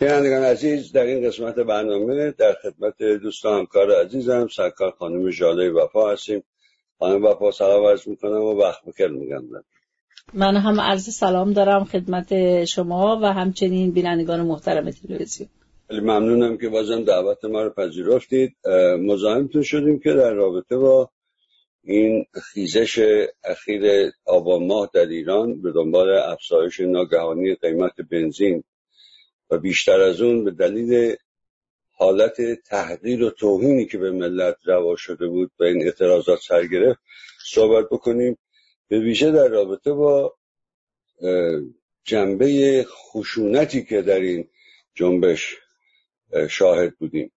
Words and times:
بینندگان 0.00 0.42
عزیز 0.42 0.92
در 0.92 1.02
این 1.02 1.28
قسمت 1.28 1.54
برنامه 1.54 2.30
در 2.30 2.56
خدمت 2.62 3.02
دوست 3.02 3.44
و 3.44 3.48
همکار 3.48 4.04
عزیزم 4.04 4.48
سرکار 4.56 4.90
خانم 4.90 5.30
جاله 5.30 5.70
وفا 5.70 6.12
هستیم. 6.12 6.42
خانم 6.98 7.24
وفا 7.24 7.50
سلام 7.50 7.86
عرض 7.86 8.08
می‌کنم 8.08 8.42
و 8.42 8.54
وقت 8.54 8.84
بکر 8.84 9.08
میگم. 9.08 9.42
من 10.34 10.56
هم 10.56 10.80
عرض 10.80 11.08
سلام 11.14 11.52
دارم 11.52 11.84
خدمت 11.84 12.64
شما 12.64 13.20
و 13.22 13.32
همچنین 13.32 13.90
بینندگان 13.90 14.40
محترم 14.40 14.90
تلویزیون. 14.90 15.48
خیلی 15.88 16.00
ممنونم 16.00 16.56
که 16.58 16.68
بازم 16.68 17.04
دعوت 17.04 17.44
ما 17.44 17.62
رو 17.62 17.70
پذیرفتید. 17.70 18.56
مزاحمتون 19.00 19.62
شدیم 19.62 19.98
که 20.00 20.12
در 20.12 20.32
رابطه 20.32 20.76
با 20.76 21.10
این 21.84 22.26
خیزش 22.52 23.26
اخیر 23.44 24.10
آبان 24.26 24.66
ماه 24.66 24.90
در 24.94 25.06
ایران 25.06 25.62
به 25.62 25.72
دنبال 25.72 26.10
افزایش 26.10 26.80
ناگهانی 26.80 27.54
قیمت 27.54 27.94
بنزین 28.10 28.64
و 29.50 29.58
بیشتر 29.58 30.00
از 30.00 30.20
اون 30.20 30.44
به 30.44 30.50
دلیل 30.50 31.16
حالت 31.90 32.40
تحقیر 32.64 33.24
و 33.24 33.30
توهینی 33.30 33.86
که 33.86 33.98
به 33.98 34.10
ملت 34.10 34.56
روا 34.64 34.96
شده 34.96 35.26
بود 35.26 35.50
و 35.60 35.64
این 35.64 35.82
اعتراضات 35.82 36.40
سر 36.40 36.66
گرفت 36.66 37.00
صحبت 37.44 37.86
بکنیم. 37.90 38.38
به 38.88 38.98
ویژه 39.00 39.30
در 39.30 39.48
رابطه 39.48 39.92
با 39.92 40.36
جنبه 42.04 42.86
خشونتی 42.88 43.84
که 43.84 44.02
در 44.02 44.20
این 44.20 44.48
جنبش 44.94 45.56
شاهد 46.48 46.94
بودیم. 46.98 47.32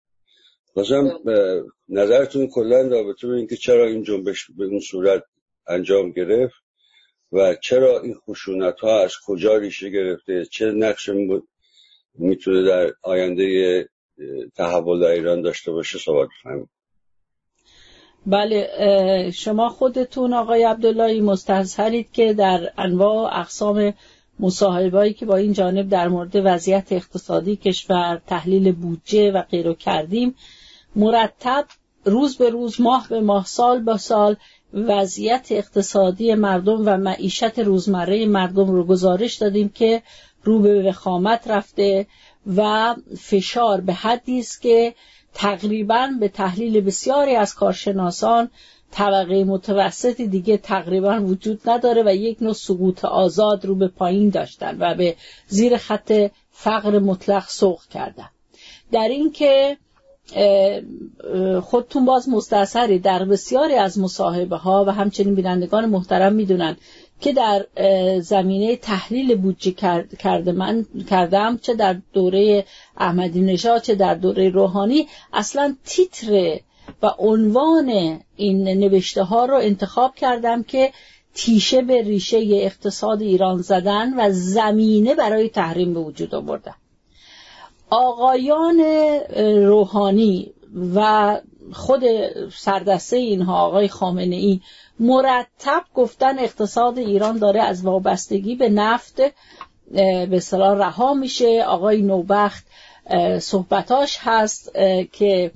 بازم 0.73 1.20
نظرتون 1.90 2.48
کلا 2.48 2.82
رابطه 2.82 3.27
به 3.27 3.34
اینکه 3.34 3.55
چرا 3.55 3.88
این 3.88 4.04
جنبش 4.04 4.52
به 4.57 4.66
اون 4.66 4.80
صورت 4.80 5.23
انجام 5.68 6.12
گرفت 6.12 6.55
و 7.32 7.55
چرا 7.55 8.02
این 8.02 8.16
خشونت 8.16 8.80
ها 8.80 9.04
از 9.04 9.13
کجا 9.26 9.57
ریشه 9.57 9.90
گرفته 9.90 10.46
چه 10.46 10.66
نقش 10.66 11.09
می‌تونه 12.13 12.63
در 12.63 12.93
آینده 13.03 13.89
تحول 14.55 15.03
ایران 15.03 15.41
داشته 15.41 15.71
باشه 15.71 15.99
صحبت 15.99 16.27
بفهمید 16.27 16.70
بله 18.26 19.31
شما 19.34 19.70
خودتون 19.70 20.34
آقای 20.34 20.63
عبداللهی 20.63 21.21
مستحضرید 21.21 22.12
که 22.12 22.34
در 22.34 22.71
انواع 22.77 23.40
اقسام 23.40 23.93
مصاحبهایی 24.40 25.13
که 25.13 25.26
با 25.26 25.35
این 25.35 25.53
جانب 25.53 25.90
در 25.90 26.07
مورد 26.07 26.35
وضعیت 26.35 26.91
اقتصادی 26.91 27.55
کشور 27.55 28.21
تحلیل 28.27 28.71
بودجه 28.71 29.31
و 29.31 29.41
غیره 29.41 29.73
کردیم 29.73 30.35
مرتب 30.96 31.65
روز 32.05 32.37
به 32.37 32.49
روز 32.49 32.81
ماه 32.81 33.07
به 33.09 33.21
ماه 33.21 33.46
سال 33.46 33.79
به 33.79 33.98
سال 33.98 34.35
وضعیت 34.73 35.48
اقتصادی 35.51 36.35
مردم 36.35 36.81
و 36.85 36.98
معیشت 36.98 37.59
روزمره 37.59 38.25
مردم 38.25 38.71
رو 38.71 38.84
گزارش 38.84 39.35
دادیم 39.35 39.70
که 39.70 40.01
رو 40.43 40.59
به 40.59 40.84
وخامت 40.89 41.47
رفته 41.47 42.07
و 42.55 42.95
فشار 43.17 43.81
به 43.81 43.93
حدی 43.93 44.39
است 44.39 44.61
که 44.61 44.95
تقریبا 45.34 46.09
به 46.20 46.27
تحلیل 46.27 46.81
بسیاری 46.81 47.35
از 47.35 47.55
کارشناسان 47.55 48.49
طبقه 48.91 49.43
متوسطی 49.43 50.27
دیگه 50.27 50.57
تقریبا 50.57 51.21
وجود 51.21 51.69
نداره 51.69 52.03
و 52.05 52.15
یک 52.15 52.41
نوع 52.41 52.53
سقوط 52.53 53.05
آزاد 53.05 53.65
رو 53.65 53.75
به 53.75 53.87
پایین 53.87 54.29
داشتن 54.29 54.77
و 54.79 54.95
به 54.95 55.15
زیر 55.47 55.77
خط 55.77 56.31
فقر 56.51 56.99
مطلق 56.99 57.49
سوق 57.49 57.85
کردن. 57.85 58.29
در 58.91 59.07
این 59.07 59.31
که 59.31 59.77
خودتون 61.62 62.05
باز 62.05 62.29
مستثری 62.29 62.99
در 62.99 63.26
بسیاری 63.26 63.76
از 63.76 63.99
مصاحبه 63.99 64.57
ها 64.57 64.85
و 64.88 64.91
همچنین 64.91 65.35
بینندگان 65.35 65.85
محترم 65.85 66.34
می‌دونن 66.34 66.78
که 67.22 67.34
در 67.34 67.66
زمینه 68.19 68.75
تحلیل 68.75 69.35
بودجه 69.35 69.72
کرده 70.19 70.52
من 70.52 70.85
کردم 71.09 71.57
چه 71.57 71.74
در 71.74 71.96
دوره 72.13 72.66
احمدی 72.97 73.41
نژاد 73.41 73.81
چه 73.81 73.96
در 73.96 74.16
دوره 74.16 74.50
روحانی 74.50 75.07
اصلا 75.34 75.75
تیتر 75.85 76.59
و 77.02 77.07
عنوان 77.18 78.19
این 78.35 78.63
نوشته 78.63 79.24
ها 79.24 79.46
رو 79.46 79.56
انتخاب 79.56 80.16
کردم 80.16 80.63
که 80.63 80.92
تیشه 81.34 81.81
به 81.81 82.02
ریشه 82.02 82.38
اقتصاد 82.52 83.22
ایران 83.22 83.62
زدن 83.62 84.13
و 84.19 84.31
زمینه 84.31 85.16
برای 85.16 85.50
تحریم 85.50 85.94
به 85.94 86.00
وجود 86.00 86.36
آوردن. 86.36 86.74
آقایان 87.91 88.79
روحانی 89.66 90.53
و 90.96 91.40
خود 91.74 92.03
سردسته 92.50 93.18
اینها 93.18 93.62
آقای 93.62 93.88
خامنه 93.88 94.35
ای 94.35 94.62
مرتب 95.00 95.84
گفتن 95.94 96.40
اقتصاد 96.40 96.97
ایران 96.97 97.38
داره 97.38 97.62
از 97.62 97.85
وابستگی 97.85 98.56
به 98.56 98.69
نفت 98.69 99.22
به 100.30 100.40
صلاح 100.40 100.78
رها 100.78 101.13
میشه. 101.13 101.63
آقای 101.68 102.01
نوبخت 102.01 102.66
صحبتاش 103.40 104.18
هست 104.22 104.72
که 105.12 105.51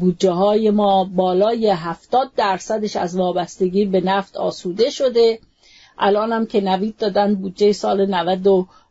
بودجه 0.00 0.30
های 0.30 0.70
ما 0.70 1.04
بالای 1.04 1.70
هفتاد 1.70 2.30
درصدش 2.36 2.96
از 2.96 3.16
وابستگی 3.16 3.84
به 3.84 4.00
نفت 4.00 4.36
آسوده 4.36 4.90
شده. 4.90 5.38
الان 5.98 6.32
هم 6.32 6.46
که 6.46 6.60
نوید 6.60 6.96
دادن 6.96 7.34
بودجه 7.34 7.72
سال 7.72 8.14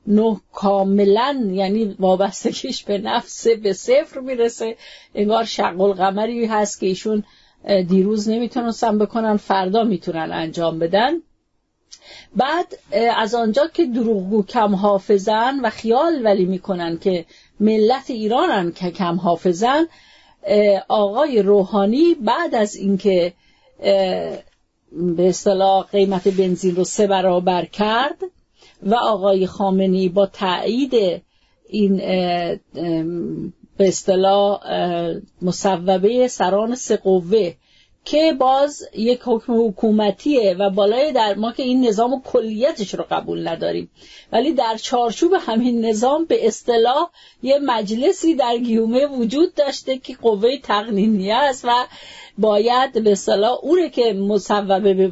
99 0.07 0.41
کاملا 0.53 1.49
یعنی 1.51 1.95
وابستگیش 1.99 2.83
به 2.83 2.97
نفت 2.97 3.47
به 3.47 3.73
صفر 3.73 4.19
می‌رسه. 4.19 4.77
انگار 5.15 5.43
شقل 5.43 5.93
قمری 5.93 6.45
هست 6.45 6.79
که 6.79 6.85
ایشون 6.85 7.23
دیروز 7.87 8.29
نمی‌تونستن 8.29 8.97
بکنن 8.97 9.37
فردا 9.37 9.83
می‌تونن 9.83 10.31
انجام 10.31 10.79
بدن. 10.79 11.13
بعد 12.35 12.77
از 13.17 13.35
آنجا 13.35 13.67
که 13.67 13.85
دروغگو 13.85 14.43
کم 14.43 14.75
حافظن 14.75 15.59
و 15.59 15.69
خیال 15.69 16.21
ولی 16.23 16.45
می‌کنن 16.45 16.97
که 16.97 17.25
ملت 17.59 18.09
ایرانن 18.09 18.71
که 18.71 18.91
کم 18.91 19.15
حافظن 19.15 19.85
آقای 20.87 21.41
روحانی 21.41 22.13
بعد 22.13 22.55
از 22.55 22.75
اینکه 22.75 23.33
به 24.91 25.29
اصطلاح 25.29 25.85
قیمت 25.91 26.27
بنزین 26.27 26.75
رو 26.75 26.83
سه 26.83 27.07
برابر 27.07 27.65
کرد 27.65 28.17
و 28.85 28.95
آقای 28.95 29.47
خامنی 29.47 30.09
با 30.09 30.25
تایید 30.25 31.21
این 31.69 31.97
به 33.77 33.87
اصطلاح 33.87 34.59
مصوبه 35.41 36.27
سران 36.27 36.75
سه 36.75 36.97
قوه 36.97 37.53
که 38.05 38.33
باز 38.39 38.87
یک 38.93 39.21
حکم 39.25 39.67
حکومتیه 39.67 40.55
و 40.59 40.69
بالای 40.69 41.11
در 41.11 41.35
ما 41.35 41.51
که 41.51 41.63
این 41.63 41.87
نظام 41.87 42.13
و 42.13 42.21
کلیتش 42.21 42.93
رو 42.93 43.05
قبول 43.11 43.47
نداریم. 43.47 43.91
ولی 44.31 44.53
در 44.53 44.77
چارچوب 44.77 45.33
همین 45.39 45.85
نظام 45.85 46.25
به 46.25 46.47
اصطلاح 46.47 47.09
یه 47.43 47.59
مجلسی 47.59 48.35
در 48.35 48.57
گیومه 48.57 49.05
وجود 49.05 49.53
داشته 49.53 49.97
که 49.97 50.15
قوه 50.21 50.57
تقنینیه 50.57 51.35
است 51.35 51.65
و 51.65 51.85
باید 52.37 53.03
به 53.03 53.11
اصطلاح 53.11 53.59
اونه 53.61 53.89
که 53.89 54.13
مصوبه 54.13 55.07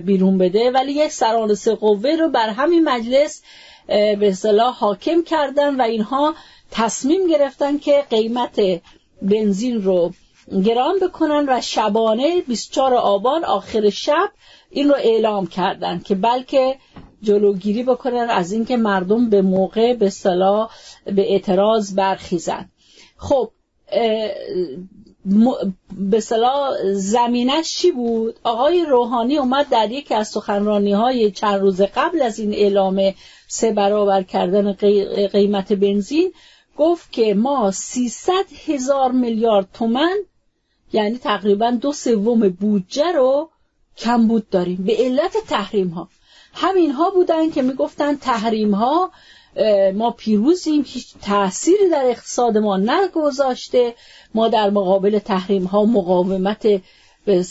بیرون 0.00 0.38
بده. 0.38 0.70
ولی 0.70 0.92
یک 0.92 1.12
سران 1.12 1.54
سه 1.54 1.74
قوه 1.74 2.10
رو 2.10 2.28
بر 2.28 2.48
همین 2.48 2.84
مجلس 2.84 3.42
به 3.86 4.28
اصطلاح 4.28 4.74
حاکم 4.74 5.22
کردن 5.22 5.80
و 5.80 5.82
اینها 5.82 6.34
تصمیم 6.70 7.26
گرفتن 7.26 7.78
که 7.78 8.04
قیمت 8.10 8.60
بنزین 9.22 9.82
رو 9.82 10.12
گران 10.64 10.98
بکنن 10.98 11.44
و 11.48 11.60
شبانه 11.60 12.40
24 12.40 12.94
آبان 12.94 13.44
آخر 13.44 13.90
شب 13.90 14.30
این 14.70 14.88
رو 14.88 14.94
اعلام 14.94 15.46
کردن 15.46 15.98
که 15.98 16.14
بلکه 16.14 16.76
جلوگیری 17.22 17.82
بکنن 17.82 18.26
از 18.30 18.52
اینکه 18.52 18.76
مردم 18.76 19.30
به 19.30 19.42
موقع 19.42 19.94
به 19.94 20.10
صلاح 20.10 20.70
به 21.04 21.32
اعتراض 21.32 21.94
برخیزن. 21.94 22.70
خب 23.16 23.50
به 25.90 26.20
صلاح 26.20 26.92
زمینش 26.92 27.76
چی 27.76 27.92
بود؟ 27.92 28.38
آقای 28.44 28.84
روحانی 28.84 29.38
اومد 29.38 29.68
در 29.68 29.90
یکی 29.90 30.14
از 30.14 30.28
سخنرانی 30.28 30.92
های 30.92 31.30
چند 31.30 31.60
روز 31.60 31.82
قبل 31.82 32.22
از 32.22 32.38
این 32.38 32.54
اعلام 32.54 33.14
سه 33.48 33.72
برابر 33.72 34.22
کردن 34.22 34.72
قیمت 35.32 35.72
بنزین 35.72 36.32
گفت 36.76 37.12
که 37.12 37.34
ما 37.34 37.70
300 37.70 38.32
هزار 38.66 39.12
میلیارد 39.12 39.68
تومن 39.72 40.16
یعنی 40.94 41.18
تقریبا 41.18 41.70
دو 41.70 41.92
سوم 41.92 42.48
بودجه 42.48 43.12
رو 43.12 43.48
کمبود 43.96 44.50
داریم. 44.50 44.84
به 44.84 44.96
علت 44.98 45.36
تحریم 45.48 45.88
ها 45.88 46.08
همین 46.54 46.90
ها 46.90 47.10
بودن 47.10 47.50
که 47.50 47.62
می‌گفتن 47.62 48.16
تحریم 48.16 48.74
ها 48.74 49.10
ما 49.94 50.10
پیروزیم 50.10 50.84
هیچ 50.86 51.14
تأثیری 51.22 51.88
در 51.90 52.04
اقتصاد 52.04 52.58
ما 52.58 52.76
نگذاشته. 52.76 53.94
ما 54.34 54.48
در 54.48 54.70
مقابل 54.70 55.18
تحریم 55.18 55.64
ها 55.64 55.84
مقاومت 55.84 56.66
به 57.24 57.44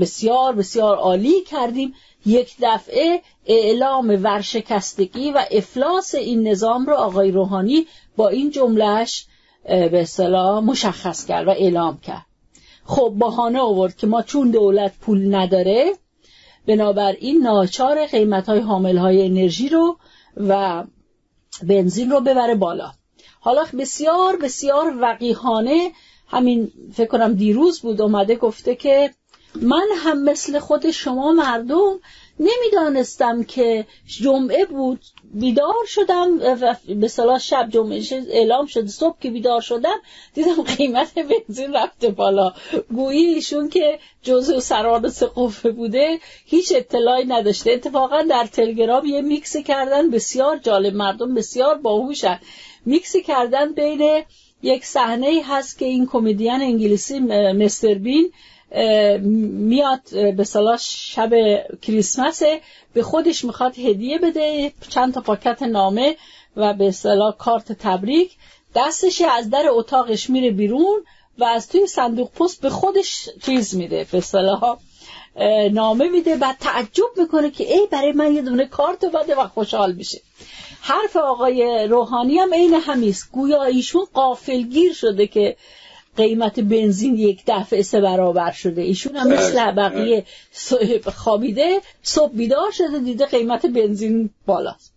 بسیار 0.00 0.54
بسیار 0.54 0.96
عالی 0.96 1.40
کردیم. 1.40 1.94
یک 2.26 2.56
دفعه 2.62 3.22
اعلام 3.46 4.08
ورشکستگی 4.22 5.32
و 5.32 5.44
افلاس 5.50 6.14
این 6.14 6.48
نظام 6.48 6.86
رو 6.86 6.94
آقای 6.94 7.30
روحانی 7.30 7.86
با 8.16 8.28
این 8.28 8.50
جملهش 8.50 9.26
به 9.68 10.00
اصطلاح 10.00 10.64
مشخص 10.64 11.26
کرد 11.26 11.46
و 11.46 11.50
اعلام 11.50 11.98
کرد. 11.98 12.26
خب 12.84 13.12
بهانه 13.18 13.60
آورد 13.60 13.96
که 13.96 14.06
ما 14.06 14.22
چون 14.22 14.50
دولت 14.50 14.92
پول 15.00 15.34
نداره 15.34 15.92
بنابراین 16.66 17.42
ناچار 17.42 18.06
قیمت 18.06 18.48
های 18.48 18.60
حامل 18.60 18.96
های 18.96 19.26
انرژی 19.26 19.68
رو 19.68 19.96
و 20.36 20.84
بنزین 21.62 22.10
رو 22.10 22.20
ببره 22.20 22.54
بالا. 22.54 22.92
حالا 23.40 23.64
بسیار 23.78 24.36
بسیار 24.36 24.94
وقیحانه 25.00 25.90
همین 26.28 26.72
فکر 26.94 27.08
کنم 27.08 27.34
دیروز 27.34 27.80
بود 27.80 28.00
اومده 28.00 28.36
گفته 28.36 28.74
که 28.74 29.10
من 29.62 29.86
هم 29.96 30.22
مثل 30.22 30.58
خود 30.58 30.90
شما 30.90 31.32
مردم 31.32 32.00
نمی‌دانستم 32.40 33.42
که 33.42 33.86
جمعه 34.06 34.64
بود 34.64 35.00
بیدار 35.40 35.84
شدم 35.86 36.38
به 37.00 37.08
صلاح 37.08 37.38
شب 37.38 37.68
جمعه 37.70 38.02
اعلام 38.30 38.66
شد 38.66 38.86
صبح 38.86 39.16
که 39.20 39.30
بیدار 39.30 39.60
شدم 39.60 39.96
دیدم 40.34 40.62
قیمت 40.62 41.18
بنزین 41.18 41.72
رفته 41.72 42.08
بالا. 42.08 42.52
گویی 42.94 43.26
ایشون 43.26 43.68
که 43.68 43.98
جزء 44.22 44.60
سران 44.60 45.08
سقوفه 45.08 45.70
بوده 45.70 46.18
هیچ 46.46 46.72
اطلاعی 46.76 47.24
نداشته. 47.24 47.70
اتفاقا 47.70 48.22
در 48.22 48.46
تلگرام 48.46 49.06
یه 49.06 49.20
میکس 49.20 49.56
کردن 49.56 50.10
بسیار 50.10 50.56
جالب 50.56 50.94
مردم 50.94 51.34
بسیار 51.34 51.74
باهوشن. 51.74 52.40
میکس 52.86 53.16
کردن 53.16 53.72
بین 53.72 54.22
یک 54.62 54.84
صحنه 54.84 55.42
هست 55.44 55.78
که 55.78 55.84
این 55.84 56.06
کمدین 56.06 56.50
انگلیسی 56.50 57.18
مستر 57.18 57.94
بین 57.94 58.32
میاد 58.70 60.00
به 60.36 60.44
اصطلاح 60.44 60.76
شب 60.80 61.30
کریسمس 61.82 62.42
به 62.94 63.02
خودش 63.02 63.44
می‌خواد 63.44 63.78
هدیه 63.78 64.18
بده 64.18 64.72
چند 64.88 65.14
تا 65.14 65.20
پاکت 65.20 65.62
نامه 65.62 66.16
و 66.56 66.74
به 66.74 66.90
اصطلاح 66.90 67.36
کارت 67.36 67.72
تبریک. 67.72 68.36
دستش 68.74 69.20
از 69.20 69.50
در 69.50 69.64
اتاقش 69.68 70.30
میره 70.30 70.50
بیرون 70.50 71.04
و 71.38 71.44
از 71.44 71.68
توی 71.68 71.86
صندوق 71.86 72.30
پست 72.30 72.60
به 72.60 72.70
خودش 72.70 73.28
چیز 73.46 73.76
میده 73.76 74.06
به 74.12 74.20
اصطلاح 74.20 74.78
نامه 75.72 76.08
میده 76.08 76.36
بعد 76.36 76.56
تعجب 76.60 77.04
می‌کنه 77.16 77.50
که 77.50 77.72
ای 77.74 77.86
برای 77.90 78.12
من 78.12 78.34
یه 78.34 78.42
دونه 78.42 78.66
کارت 78.66 79.04
بده 79.04 79.34
و 79.34 79.48
خوشحال 79.48 79.92
میشه. 79.92 80.20
حرف 80.80 81.16
آقای 81.16 81.86
روحانی 81.90 82.38
هم 82.38 82.54
عین 82.54 82.74
همیست. 82.74 83.32
گویا 83.32 83.62
ایشون 83.62 84.06
قافلگیر 84.14 84.92
شده 84.92 85.26
که 85.26 85.56
قیمت 86.16 86.60
بنزین 86.60 87.14
یک 87.14 87.42
دفعه 87.46 87.82
سه 87.82 88.00
برابر 88.00 88.50
شده. 88.50 88.82
ایشون 88.82 89.16
هم 89.16 89.28
مثل 89.28 89.64
بله، 89.64 89.72
بقیه 89.72 90.24
بله. 90.70 91.00
خوابیده 91.00 91.80
صبح 92.02 92.32
بیدار 92.32 92.70
شده 92.70 92.98
دیده 92.98 93.26
قیمت 93.26 93.66
بنزین 93.66 94.30
بالاست. 94.46 94.92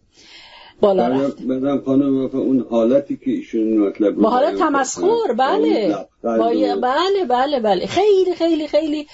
بالا 0.81 1.07
رفته 1.07 2.38
اون 2.38 2.66
حالتی 2.69 3.18
که 3.18 3.31
ایشون 3.31 3.77
مطلب 3.77 4.16
با 4.16 4.30
حالت 4.30 4.56
تمسخر 4.56 5.33
بله. 5.38 5.95
بله 6.24 7.25
بله 7.25 7.60
بله. 7.60 7.86
خیلی 7.86 8.36
خیلی 8.36 8.68
خیلی 8.68 9.07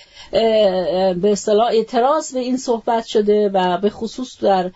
به 1.21 1.31
اصطلاح 1.31 1.67
اعتراض 1.67 2.33
به 2.33 2.39
این 2.39 2.57
صحبت 2.57 3.05
شده 3.05 3.49
و 3.53 3.77
به 3.77 3.89
خصوص 3.89 4.43
در 4.43 4.71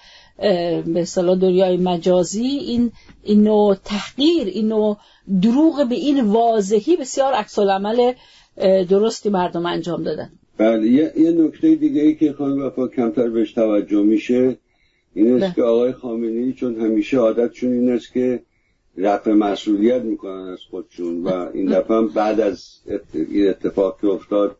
به 0.86 1.02
اصطلاح 1.02 1.38
دنیای 1.38 1.78
مجازی 1.78 2.48
این 2.48 2.92
این 3.24 3.44
نوع 3.44 3.76
تحقیر 3.86 4.48
این 4.48 4.68
نوع 4.68 4.98
دروغ 5.42 5.88
به 5.90 5.96
این 5.96 6.22
واضحی 6.22 6.96
بسیار 6.96 7.34
عکس 7.34 7.60
عمل 7.60 8.14
درستی 8.90 9.30
مردم 9.30 9.66
انجام 9.66 10.04
دادن 10.04 10.30
بله 10.58 10.88
یه, 10.88 11.14
یه 11.18 11.32
نکته 11.32 11.76
دیگه 11.76 12.02
ای 12.02 12.16
که 12.16 12.34
خانم 12.34 12.66
وفا 12.66 12.88
کمتر 12.88 13.30
بهش 13.30 13.54
توجه 13.54 14.04
میشه 14.04 14.58
این 15.14 15.34
است 15.34 15.44
بله. 15.44 15.54
که 15.56 15.64
آقای 15.64 15.92
خامنه‌ای 15.92 16.54
چون 16.54 16.82
همیشه 16.82 17.18
عادتشون 17.18 17.74
این 17.74 17.92
است 17.92 18.14
که 18.14 18.44
رفع 18.98 19.32
مسئولیت 19.32 20.02
می‌کنن 20.02 20.50
از 20.50 20.60
خودشون 20.72 21.24
و 21.24 21.50
این 21.54 21.66
دفعه 21.66 22.02
بعد 22.02 22.40
از 22.40 22.66
این 23.14 23.50
اتفاق 23.50 24.02
که 24.02 24.08
افتاد 24.08 24.58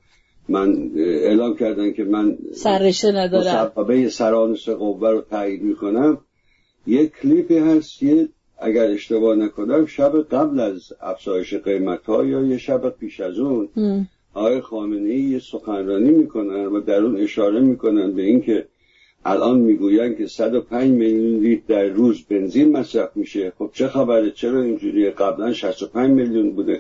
من 0.50 0.92
اعلام 0.96 1.56
کردن 1.56 1.94
که 1.94 2.04
من 2.04 2.38
سررشته 2.54 3.12
ندارم. 3.12 3.72
مصوبه 3.76 4.10
سرانس 4.10 4.70
قوه 4.70 5.10
رو 5.10 5.22
تایید 5.22 5.62
می‌کنم. 5.62 6.18
یک 6.88 7.12
کلیپی 7.22 7.58
هست 7.58 8.04
یه 8.04 8.30
اگر 8.62 8.92
اشتباه 8.92 9.36
نکنم 9.36 9.86
شب 9.86 10.22
قبل 10.22 10.60
از 10.60 10.94
افزایش 11.02 11.54
قیمت 11.54 12.06
ها 12.06 12.26
یا 12.26 12.42
یه 12.42 12.58
شب 12.58 12.90
پیش 12.90 13.20
از 13.20 13.40
اون 13.40 13.70
آقای 14.34 14.62
خامنه 14.62 15.10
ای 15.10 15.22
یه 15.22 15.40
سخنرانی 15.40 16.10
می‌کنن 16.10 16.66
و 16.66 16.82
در 16.82 17.02
اون 17.04 17.18
اشاره 17.18 17.60
می‌کنن 17.60 18.12
به 18.12 18.22
اینکه 18.22 18.66
الان 19.26 19.60
می‌گوین 19.60 20.16
که 20.16 20.28
105 20.28 20.92
میلیون 20.92 21.40
لیتر 21.40 21.64
در 21.68 21.86
روز 21.86 22.26
بنزین 22.26 22.78
مصرف 22.78 23.18
میشه. 23.18 23.54
خب 23.58 23.70
چه 23.74 23.88
خبره؟ 23.88 24.32
چرا 24.32 24.62
اینجوری 24.62 25.10
قبلا 25.10 25.54
65 25.54 26.12
میلیون 26.12 26.52
بوده. 26.52 26.80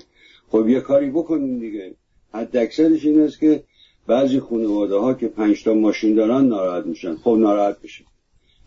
خب 0.49 0.69
یه 0.69 0.79
کاری 0.79 1.09
بکنین 1.09 1.59
دیگه. 1.59 1.93
حد 2.33 2.57
اکثرش 2.57 3.05
این 3.05 3.21
است 3.21 3.39
که 3.39 3.63
بعضی 4.07 4.39
خانواده 4.39 4.95
ها 4.95 5.13
که 5.13 5.27
پنج 5.27 5.63
تا 5.63 5.73
ماشین 5.73 6.15
دارن 6.15 6.45
ناراحت 6.45 6.85
میشن. 6.85 7.15
خب 7.15 7.35
ناراحت 7.39 7.81
بشن 7.81 8.03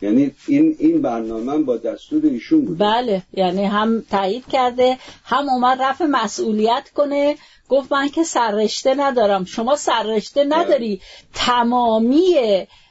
یعنی 0.03 0.31
این 0.47 0.77
این 0.79 1.03
برنامه 1.03 1.59
با 1.59 1.77
دستور 1.77 2.27
ایشون 2.27 2.65
بود 2.65 2.79
بله 2.79 3.23
یعنی 3.33 3.65
هم 3.65 4.05
تایید 4.11 4.45
کرده 4.53 4.99
هم 5.25 5.49
اومد 5.49 5.83
رفع 5.83 6.05
مسئولیت 6.05 6.91
کنه. 6.95 7.37
گفت 7.69 7.93
من 7.93 8.09
که 8.09 8.23
سررشته 8.23 8.95
ندارم. 8.95 9.45
شما 9.45 9.77
سررشته 9.77 10.45
بله. 10.45 10.57
نداری. 10.57 11.01
تمامی 11.35 12.35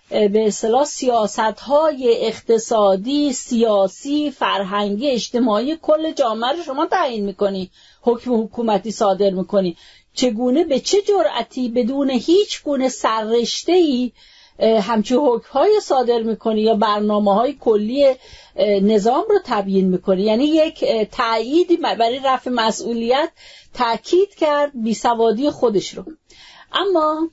به 0.09 0.47
اصطلاح 0.47 0.85
سیاست 0.85 1.39
های 1.39 2.25
اقتصادی 2.27 3.33
سیاسی 3.33 4.31
فرهنگی 4.31 5.09
اجتماعی 5.09 5.77
کل 5.81 6.11
جامعه 6.11 6.51
رو 6.51 6.63
شما 6.63 6.85
تعیین 6.85 7.25
می‌کنی. 7.25 7.69
حکم 8.01 8.33
حکومتی 8.33 8.91
صادر 8.91 9.29
می‌کنی. 9.29 9.77
چگونه 10.13 10.63
به 10.63 10.79
چه 10.79 11.01
جرأتی 11.01 11.69
بدون 11.69 12.09
هیچ 12.09 12.63
گونه 12.63 12.89
سررشته 12.89 13.71
ای 13.71 14.11
همچون 14.61 15.19
حکم 15.27 15.49
های 15.51 15.79
صادر 15.81 16.21
می‌کنی 16.21 16.61
یا 16.61 16.75
برنامه 16.75 17.33
های 17.33 17.53
کلی 17.59 18.15
نظام 18.81 19.23
رو 19.29 19.39
تبیین 19.45 19.87
می‌کنی؟ 19.87 20.21
یعنی 20.21 20.45
یک 20.45 20.85
تأییدی 21.11 21.77
برای 21.77 22.19
رفع 22.25 22.49
مسئولیت 22.49 23.29
تاکید 23.73 24.35
کرد 24.35 24.71
بیسوادی 24.83 25.49
خودش 25.49 25.93
رو. 25.93 26.05
اما 26.73 27.29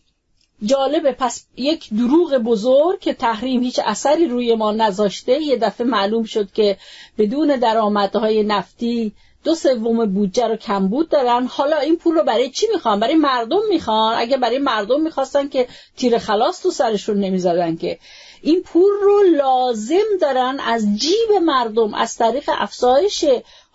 جالبه 0.64 1.12
پس 1.12 1.46
یک 1.56 1.88
دروغ 1.94 2.34
بزرگ 2.34 3.00
که 3.00 3.14
تحریم 3.14 3.62
هیچ 3.62 3.80
اثری 3.84 4.26
روی 4.26 4.54
ما 4.54 4.72
نذاشته 4.72 5.42
یه 5.42 5.56
دفعه 5.56 5.86
معلوم 5.86 6.24
شد 6.24 6.52
که 6.52 6.76
بدون 7.18 7.56
درآمدهای 7.56 8.42
نفتی 8.42 9.12
دو 9.48 9.54
سوم 9.54 10.06
بودجه 10.06 10.46
رو 10.46 10.56
کمبود 10.56 11.08
دارن. 11.08 11.46
حالا 11.46 11.76
این 11.78 11.96
پول 11.96 12.14
رو 12.14 12.22
برای 12.22 12.50
چی 12.50 12.66
می‌خوان؟ 12.72 13.00
برای 13.00 13.14
مردم 13.14 13.60
می‌خوان. 13.68 14.14
اگه 14.18 14.36
برای 14.36 14.58
مردم 14.58 15.00
می‌خواستن 15.00 15.48
که 15.48 15.68
تیر 15.96 16.18
خلاص 16.18 16.62
تو 16.62 16.70
سرشون 16.70 17.16
نمی‌زدن 17.16 17.76
که. 17.76 17.98
این 18.42 18.62
پول 18.62 18.90
رو 19.02 19.22
لازم 19.22 20.18
دارن 20.20 20.60
از 20.66 20.86
جیب 20.96 21.32
مردم 21.42 21.94
از 21.94 22.16
طریق 22.16 22.50
افزایش 22.58 23.24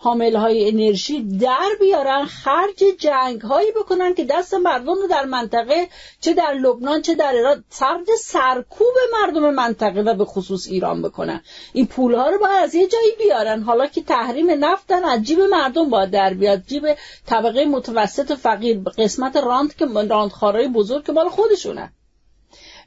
حامل 0.03 0.35
های 0.35 0.69
انرژی 0.69 1.23
در 1.23 1.69
بیارن 1.79 2.25
خرج 2.25 2.83
جنگ 2.99 3.41
هایی 3.41 3.71
بکنن 3.71 4.13
که 4.13 4.23
دست 4.25 4.53
مردم 4.53 4.93
رو 4.93 5.07
در 5.07 5.25
منطقه 5.25 5.87
چه 6.21 6.33
در 6.33 6.53
لبنان 6.53 7.01
چه 7.01 7.15
در 7.15 7.31
ایران 7.33 7.63
سرد 7.69 8.05
سرکوب 8.19 8.93
مردم 9.13 9.49
منطقه 9.49 10.01
و 10.01 10.13
به 10.13 10.25
خصوص 10.25 10.67
ایران 10.67 11.01
بکنن. 11.01 11.41
این 11.73 11.87
پول 11.87 12.15
ها 12.15 12.29
رو 12.29 12.39
باید 12.39 12.63
از 12.63 12.75
یه 12.75 12.87
جایی 12.87 13.11
بیارن. 13.17 13.61
حالا 13.61 13.87
که 13.87 14.01
تحریم 14.01 14.65
نفتن 14.65 15.03
از 15.03 15.23
جیب 15.23 15.39
مردم 15.39 15.89
باید 15.89 16.11
در 16.11 16.33
بیاد. 16.33 16.63
جیب 16.67 16.83
طبقه 17.25 17.65
متوسط 17.65 18.33
فقیر 18.33 18.79
قسمت 18.97 19.35
راند 19.35 19.75
که 19.75 19.85
راندخارای 19.85 20.67
بزرگ 20.67 21.05
که 21.05 21.11
مال 21.11 21.29
خودشونه. 21.29 21.93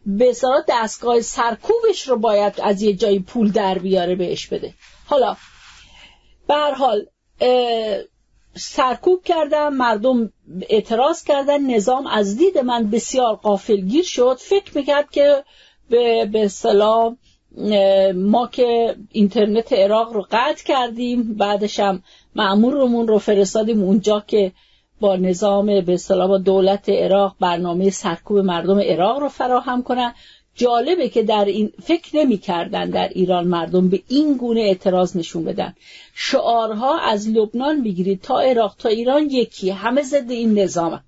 به 0.07 0.35
دستگاه 0.69 1.21
سرکوبش 1.21 2.09
رو 2.09 2.17
باید 2.17 2.61
از 2.63 2.83
یه 2.83 2.93
جایی 2.93 3.19
پول 3.19 3.53
در 3.53 3.79
بیاره 3.79 4.15
بهش 4.15 4.47
بده. 4.47 4.75
حالا 5.07 5.37
به 6.49 6.55
حال 6.55 7.07
سرکوب 8.55 9.23
کردم 9.23 9.75
مردم 9.75 10.33
اعتراض 10.69 11.25
کردن 11.25 11.75
نظام 11.75 12.07
از 12.07 12.37
دید 12.37 12.59
من 12.59 12.91
بسیار 12.91 13.35
قافلگیر 13.35 14.05
شد. 14.05 14.37
فکر 14.41 14.79
می‌کرد 14.79 15.11
که 15.11 15.45
به, 15.91 16.29
به 16.33 16.49
سلام 16.49 17.19
ما 18.15 18.47
که 18.47 18.97
اینترنت 19.13 19.73
عراق 19.73 20.13
رو 20.13 20.27
قطع 20.31 20.65
کردیم 20.65 21.35
بعدش 21.35 21.81
هم 21.81 22.03
معمورمون 22.35 23.09
رو 23.09 23.19
فرستادیم 23.19 23.83
اونجا 23.83 24.25
که 24.27 24.53
با 25.01 25.17
نظام 25.17 25.67
به 25.81 25.99
با 26.09 26.39
دولت 26.39 26.89
عراق 26.89 27.37
برنامه 27.41 27.91
سرکوب 27.91 28.39
مردم 28.39 28.81
عراق 28.81 29.19
رو 29.19 29.29
فراهم 29.29 29.83
کنن. 29.83 30.15
جالبه 30.57 31.09
که 31.09 31.23
در 31.23 31.45
این 31.45 31.73
فکر 31.83 32.17
نمی 32.17 32.39
کردن 32.39 32.91
در 32.91 33.09
ایران 33.09 33.47
مردم 33.47 33.89
به 33.89 34.03
این 34.09 34.37
گونه 34.37 34.61
اعتراض 34.61 35.17
نشون 35.17 35.45
بدن. 35.45 35.75
شعارها 36.15 36.99
از 37.01 37.29
لبنان 37.29 37.83
بگیرید 37.83 38.23
تا 38.23 38.41
عراق 38.41 38.75
تا 38.79 38.89
ایران 38.89 39.31
یکی. 39.31 39.71
همه 39.71 40.03
ضد 40.03 40.31
این 40.31 40.59
نظام 40.59 41.01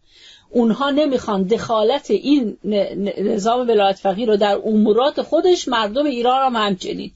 اونها 0.51 0.91
نمی‌خوان 0.91 1.43
دخالت 1.43 2.11
این 2.11 2.57
نظام 3.19 3.69
ولایت 3.69 3.97
فقیر 3.97 4.29
رو 4.29 4.37
در 4.37 4.59
امورات 4.65 5.23
خودش 5.23 5.69
مردم 5.69 6.07
ایران 6.07 6.55
هم 6.55 6.67
همچنین. 6.67 7.11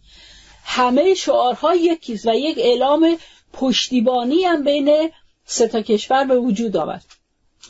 همه 0.64 1.14
شعارها 1.14 1.74
یکیست 1.74 2.26
و 2.26 2.34
یک 2.34 2.58
اعلام 2.58 3.16
پشتیبانی 3.52 4.44
هم 4.44 4.64
بین 4.64 5.10
سه 5.44 5.68
تا 5.68 5.82
کشور 5.82 6.24
به 6.24 6.38
وجود 6.38 6.76
آمد 6.76 7.02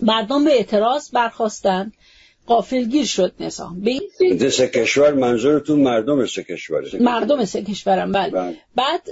مردم 0.00 0.45
به 0.45 0.50
اعتراض 0.50 1.11
برخواستند 1.11 1.92
قافلگیر 2.47 3.07
شد 3.07 3.33
نظام. 3.41 3.81
به 3.81 3.91
این 4.21 4.51
سه 4.51 4.69
کشور 4.69 5.13
منظورتون 5.13 5.81
مردم 5.81 6.27
سه 6.27 6.43
کشور. 6.43 6.83
مردم 7.01 7.45
سه 7.45 7.63
کشورم 7.63 8.13
بله, 8.13 8.31
بله. 8.31 8.57
بعد 8.77 9.03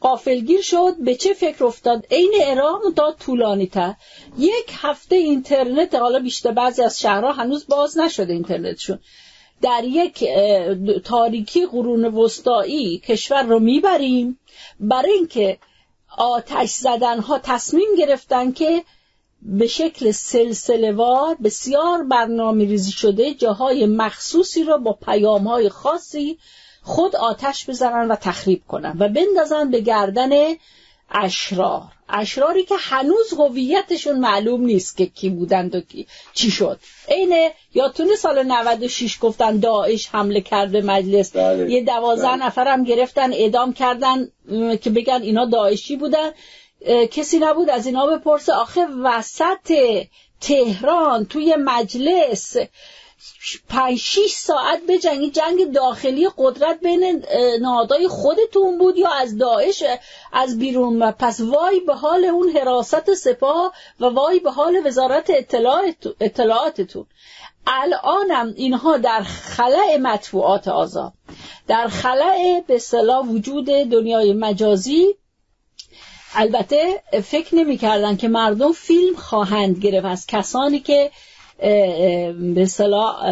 قافلگیر 0.00 0.62
شد. 0.62 0.94
به 1.04 1.14
چه 1.14 1.34
فکر 1.34 1.64
افتاد؟ 1.64 2.06
عین 2.10 2.32
عراق 2.44 2.82
تا 2.96 3.12
طولانی 3.12 3.66
تر. 3.66 3.94
یک 4.38 4.70
هفته 4.72 5.16
اینترنت 5.16 5.94
حالا 5.94 6.18
بیشتر 6.18 6.52
بعضی 6.52 6.82
از 6.82 7.00
شهرها 7.00 7.32
هنوز 7.32 7.66
باز 7.66 7.98
نشده 7.98 8.32
اینترنتشون. 8.32 8.98
در 9.62 9.84
یک 9.84 10.24
تاریکی 11.04 11.66
قرون 11.66 12.04
وسطایی 12.04 12.98
کشور 12.98 13.42
رو 13.42 13.58
می‌بریم. 13.58 14.38
برای 14.80 15.12
اینکه 15.12 15.58
آتش 16.18 16.70
زدن 16.70 17.18
ها 17.18 17.38
تصمیم 17.38 17.88
گرفتن 17.98 18.52
که 18.52 18.82
به 19.42 19.66
شکل 19.66 20.10
سلسلوار 20.10 21.36
بسیار 21.44 22.02
برنامه 22.02 22.64
ریزی 22.64 22.92
شده 22.92 23.34
جاهای 23.34 23.86
مخصوصی 23.86 24.64
را 24.64 24.78
با 24.78 24.92
پیام 24.92 25.46
های 25.46 25.68
خاصی 25.68 26.38
خود 26.82 27.16
آتش 27.16 27.70
بزنن 27.70 28.08
و 28.08 28.16
تخریب 28.16 28.62
کنن 28.68 28.96
و 28.98 29.08
بندازن 29.08 29.70
به 29.70 29.80
گردن 29.80 30.30
اشرار 31.10 31.82
اشراری 32.08 32.64
که 32.64 32.74
هنوز 32.78 33.32
هویتشون 33.38 34.18
معلوم 34.18 34.60
نیست 34.60 34.96
که 34.96 35.06
کی 35.06 35.28
بودند 35.28 35.74
و 35.74 35.80
کی 35.80 36.06
چی 36.34 36.50
شد 36.50 36.80
عین 37.08 37.50
یادتونه 37.74 38.16
سال 38.16 38.42
96 38.42 39.18
گفتن 39.20 39.58
داعش 39.58 40.08
حمله 40.08 40.40
کرده 40.40 40.80
مجلس 40.80 41.36
بله. 41.36 41.70
یه 41.70 41.84
دوازده 41.84 42.28
بله. 42.28 42.46
نفرم 42.46 42.84
گرفتن 42.84 43.32
اعدام 43.32 43.72
کردن 43.72 44.28
که 44.80 44.90
بگن 44.90 45.22
اینا 45.22 45.44
داعشی 45.44 45.96
بودن 45.96 46.30
کسی 46.86 47.38
نبود 47.38 47.70
از 47.70 47.86
اینا 47.86 48.06
بپرسه 48.06 48.52
آخه 48.52 48.86
وسط 48.86 49.72
تهران 50.40 51.26
توی 51.26 51.56
مجلس 51.58 52.56
پنج 53.68 53.98
شیش 53.98 54.32
ساعت 54.32 54.82
به 54.86 54.98
جنگ 54.98 55.32
جنگ 55.32 55.72
داخلی 55.72 56.28
قدرت 56.38 56.80
بین 56.80 57.24
نهادهای 57.60 58.08
خودتون 58.08 58.78
بود 58.78 58.96
یا 58.96 59.10
از 59.10 59.38
داعش 59.38 59.84
از 60.32 60.58
بیرون؟ 60.58 61.10
پس 61.10 61.40
وای 61.40 61.80
به 61.80 61.94
حال 61.94 62.24
اون 62.24 62.48
حراست 62.48 63.14
سپاه 63.14 63.72
و 64.00 64.04
وای 64.04 64.40
به 64.40 64.50
حال 64.50 64.82
وزارت 64.86 65.30
اطلاعاتتون. 66.20 67.06
الانم 67.66 68.54
اینها 68.56 68.98
در 68.98 69.22
خلع 69.22 69.96
مطبوعات 69.96 70.68
آزاد 70.68 71.12
در 71.68 71.88
خلع 71.88 72.60
به 72.66 72.78
صلاح 72.78 73.26
وجود 73.26 73.66
دنیای 73.66 74.32
مجازی 74.32 75.14
البته 76.40 77.02
فکر 77.24 77.54
نمی‌کردن 77.54 78.16
که 78.16 78.28
مردم 78.28 78.72
فیلم 78.72 79.16
خواهند 79.16 79.78
گرفت. 79.78 80.06
از 80.06 80.26
کسانی 80.26 80.78
که 80.78 81.10
به 82.54 82.66
صلاح 82.68 83.24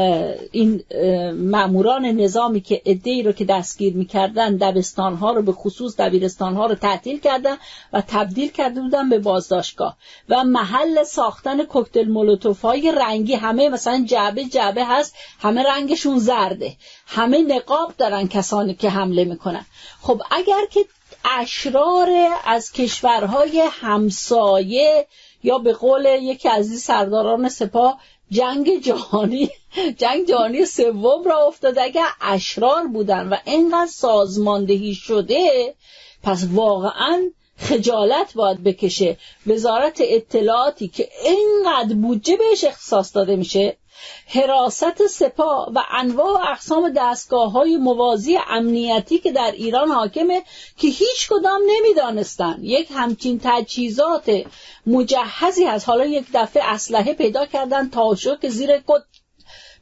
این 0.53 0.85
معموران 1.33 2.07
نظامی 2.07 2.61
که 2.61 2.83
ادهی 2.85 3.23
رو 3.23 3.33
که 3.33 3.45
دستگیر 3.45 3.97
می‌کردن 3.97 4.57
دبستان 4.57 5.15
ها 5.15 5.33
رو 5.33 5.43
به 5.43 5.53
خصوص 5.53 5.97
دبیرستان 5.97 6.55
ها 6.55 6.67
رو 6.67 6.75
تعطیل 6.75 7.21
کردن 7.21 7.57
و 7.93 8.03
تبدیل 8.09 8.51
کرده 8.51 8.81
بودن 8.81 9.09
به 9.09 9.19
بازداشتگاه. 9.19 9.97
و 10.29 10.45
محل 10.45 11.03
ساختن 11.05 11.65
کوکتل 11.65 12.09
مولوتوف 12.09 12.61
های 12.61 12.93
رنگی 12.97 13.35
همه 13.35 13.69
مثلا 13.69 14.05
جعبه 14.09 14.45
جعبه 14.45 14.85
هست 14.85 15.15
همه 15.41 15.63
رنگشون 15.63 16.19
زرده. 16.19 16.77
همه 17.07 17.43
نقاب 17.43 17.95
دارن 17.99 18.29
کسانی 18.29 18.75
که 18.75 18.91
حمله 18.91 19.25
می‌کنن. 19.25 19.67
خب 20.03 20.23
اگر 20.31 20.67
که 20.71 20.85
اشرار 21.31 22.11
از 22.45 22.73
کشورهای 22.73 23.63
همسایه 23.71 25.07
یا 25.43 25.59
به 25.59 25.73
قول 25.73 26.05
یکی 26.05 26.49
از 26.49 26.69
این 26.69 26.79
سرداران 26.79 27.49
سپاه 27.49 28.01
جنگ 28.31 28.83
جهانی 28.83 29.51
جنگ 29.99 30.27
جهانی 30.29 30.65
سوم 30.65 31.25
را 31.25 31.47
افتاده. 31.47 31.83
اگر 31.83 32.07
اشرار 32.21 32.87
بودن 32.87 33.29
و 33.29 33.37
اینقدر 33.45 33.91
سازماندهی 33.91 34.95
شده 34.95 35.75
پس 36.23 36.47
واقعا 36.53 37.31
خجالت 37.59 38.35
باید 38.35 38.65
بکشه. 38.65 39.17
وزارت 39.47 39.99
اطلاعاتی 40.01 40.89
که 40.89 41.09
اینقدر 41.25 41.95
بودجه 41.95 42.37
بهش 42.37 42.65
اختصاص 42.65 43.17
داده 43.17 43.37
میشه 43.37 43.77
حراست 44.27 45.07
سپاه 45.07 45.73
و 45.75 45.81
انواع 45.91 46.33
و 46.33 46.51
اقسام 46.51 46.93
دستگاه 46.97 47.53
های 47.53 47.77
موازی 47.77 48.39
امنیتی 48.49 49.19
که 49.19 49.33
در 49.33 49.51
ایران 49.51 49.89
حاکمه 49.89 50.43
که 50.77 50.89
هیچ 50.89 51.29
کدام 51.31 51.61
نمی‌دانستن 51.67 52.59
یک 52.61 52.89
همچین 52.95 53.41
تجهیزات 53.45 54.43
مجهزی 54.87 55.65
هست. 55.65 55.89
حالا 55.89 56.07
یک 56.07 56.27
دفعه 56.35 56.63
اسلحه 56.65 57.15
پیدا 57.15 57.47
کردن 57.47 57.91
تاشو 57.91 58.37
که 58.37 58.49
زیر 58.49 58.77
کت 58.77 59.03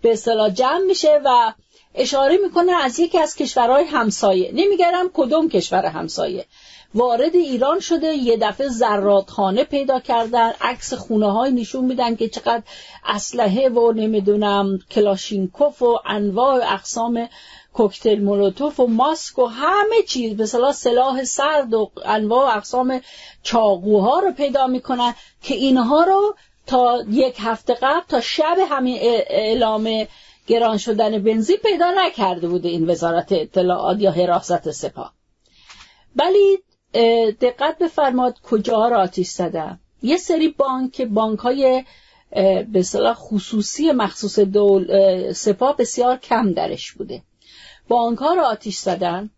به 0.02 0.12
اصطلاح 0.12 0.50
جمع 0.50 0.84
میشه 0.86 1.20
و 1.24 1.52
اشاره 1.94 2.36
می‌کنه 2.36 2.72
از 2.72 2.98
یکی 2.98 3.18
از 3.18 3.36
کشورهای 3.36 3.84
همسایه. 3.84 4.50
نمیگرم 4.54 5.10
کدوم 5.14 5.48
کشور 5.48 5.86
همسایه. 5.86 6.46
وارد 6.94 7.34
ایران 7.34 7.80
شده 7.80 8.06
یه 8.06 8.36
دفعه 8.36 8.68
زرادخانه 8.68 9.64
پیدا 9.64 10.00
کردن 10.00 10.52
عکس 10.60 10.94
خونه 10.94 11.32
های 11.32 11.52
نشون 11.52 11.84
میدن 11.84 12.16
که 12.16 12.28
چقدر 12.28 12.62
اسلحه 13.04 13.68
و 13.68 13.92
نمی‌دونم 13.92 14.78
کلاشینکوف 14.90 15.82
و 15.82 15.98
انواع 16.06 16.72
اقسام 16.72 17.28
کوکتل 17.72 18.20
مولوتوف 18.20 18.80
و 18.80 18.86
ماسک 18.86 19.38
و 19.38 19.46
همه 19.46 20.02
چیز 20.08 20.42
صلاح 20.42 20.72
سلاح 20.72 21.24
سرد 21.24 21.74
و 21.74 21.90
انواع 22.04 22.54
و 22.54 22.56
اقسام 22.56 23.00
چاقوها 23.42 24.18
رو 24.18 24.32
پیدا 24.32 24.66
می‌کنن 24.66 25.14
که 25.42 25.54
اینها 25.54 26.04
رو 26.04 26.36
تا 26.66 27.02
یک 27.10 27.36
هفته 27.38 27.74
قبل 27.74 28.06
تا 28.08 28.20
شب 28.20 28.56
همین 28.70 28.98
اعلام 29.00 30.06
گران 30.46 30.78
شدن 30.78 31.22
بنزین 31.22 31.56
پیدا 31.56 31.94
نکرده 31.96 32.48
بوده 32.48 32.68
این 32.68 32.90
وزارت 32.90 33.32
اطلاعات 33.32 34.00
یا 34.00 34.10
حراست 34.10 34.70
سپاه. 34.70 35.12
ولی 36.16 36.58
دقت 37.40 37.78
بفرماد 37.78 38.40
کجا 38.40 38.88
را 38.88 39.00
آتیش 39.00 39.28
زدن. 39.28 39.80
یه 40.02 40.16
سری 40.16 40.48
بانک 40.48 41.02
بانک 41.02 41.38
های 41.38 41.84
به 42.72 42.82
صلاح 42.82 43.14
خصوصی 43.14 43.92
مخصوص 43.92 44.38
دول 44.38 45.32
سپاه 45.32 45.76
بسیار 45.76 46.16
کم 46.16 46.52
درش 46.52 46.92
بوده. 46.92 47.22
بانک 47.88 48.18
ها 48.18 48.34
را 48.34 48.46
آتیش 48.46 48.78
زدن. 48.78 49.30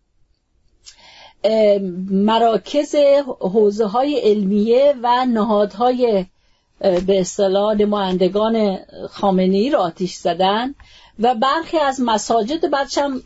مراکز 2.11 2.95
حوزه 3.39 3.85
های 3.85 4.19
علمیه 4.19 4.95
و 5.03 5.25
نهادهای 5.25 6.25
به 6.79 7.19
اصطلاح 7.19 7.75
نمایندگان 7.75 8.79
خامنه 9.09 9.57
ای 9.57 9.69
را 9.69 9.79
آتیش 9.79 10.13
زدن 10.13 10.75
و 11.19 11.35
برخی 11.35 11.77
از 11.77 12.01
مساجد 12.01 12.73
هم 12.97 13.21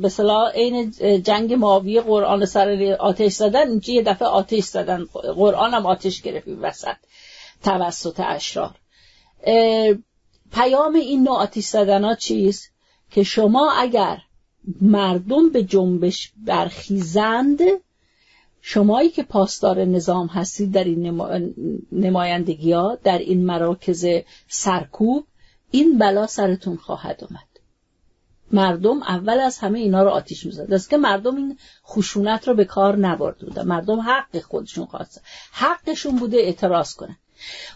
به 0.00 0.08
صلاح 0.08 0.52
عین 0.52 0.90
جنگ 1.22 1.52
ماوی 1.52 2.00
قرآن 2.00 2.44
سر 2.44 2.96
آتش 3.00 3.32
زدن 3.32 3.68
اینجا 3.68 3.94
یه 3.94 4.02
دفعه 4.02 4.28
آتش 4.28 4.64
زدن. 4.64 5.04
قرآن 5.36 5.74
هم 5.74 5.86
آتش 5.86 6.22
گرفت 6.22 6.48
وسط 6.48 6.96
توسط 7.64 8.20
اشرار. 8.20 8.74
پیام 10.52 10.94
این 10.94 11.22
نوع 11.22 11.36
آتش 11.36 11.64
زدن 11.64 12.04
ها 12.04 12.14
چیست؟ 12.14 12.70
که 13.10 13.22
شما 13.22 13.72
اگر 13.72 14.18
مردم 14.80 15.50
به 15.50 15.62
جنبش 15.62 16.32
برخیزند 16.46 17.60
شمایی 18.68 19.08
که 19.08 19.22
پاسدار 19.22 19.84
نظام 19.84 20.26
هستید 20.26 20.72
در 20.72 20.84
این 20.84 21.20
نمایندگی 21.92 22.72
ها 22.72 22.98
در 23.04 23.18
این 23.18 23.46
مراکز 23.46 24.06
سرکوب 24.48 25.26
این 25.70 25.98
بلا 25.98 26.26
سرتون 26.26 26.76
خواهد 26.76 27.24
اومد 27.24 27.48
مردم 28.52 29.02
اول 29.02 29.40
از 29.40 29.58
همه 29.58 29.78
اینا 29.78 30.02
رو 30.02 30.10
آتیش 30.10 30.46
می‌زد. 30.46 30.72
است 30.72 30.90
که 30.90 30.96
مردم 30.96 31.36
این 31.36 31.58
خشونت 31.86 32.48
رو 32.48 32.54
به 32.54 32.64
کار 32.64 32.96
نبرده 32.96 33.62
مردم 33.62 34.00
حق 34.00 34.40
خودشون 34.40 34.86
خواست. 34.86 35.22
حقشون 35.52 36.16
بوده 36.16 36.36
اعتراض 36.36 36.94
کنن. 36.94 37.16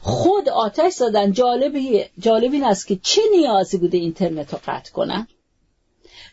خود 0.00 0.48
آتش 0.48 0.92
زدن. 0.92 1.32
جالبی 1.32 2.04
جالب 2.18 2.52
این 2.52 2.64
است 2.64 2.86
که 2.86 2.98
چه 3.02 3.22
نیازی 3.36 3.78
بوده 3.78 3.98
اینترنت 3.98 4.52
رو 4.52 4.60
قطع 4.66 4.92
کنن؟ 4.92 5.26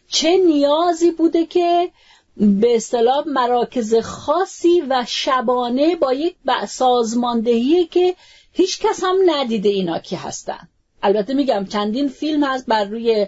چه 0.08 0.38
نیازی 0.38 1.12
بوده 1.12 1.46
که 1.46 1.92
به 2.40 2.76
اصطلاح 2.76 3.24
مراکز 3.28 3.96
خاصی 3.96 4.82
و 4.90 5.06
شبانه 5.08 5.96
با 5.96 6.14
یک 6.14 6.36
سازماندهی 6.68 7.86
که 7.86 8.16
هیچ 8.52 8.80
کس 8.80 9.04
هم 9.04 9.16
ندیده 9.26 9.70
اینا 9.70 10.00
کی 10.00 10.16
هستن. 10.16 10.68
البته 11.04 11.34
میگم 11.34 11.66
چندین 11.66 12.08
فیلم 12.08 12.44
هست 12.44 12.66
بر 12.66 12.84
روی 12.84 13.28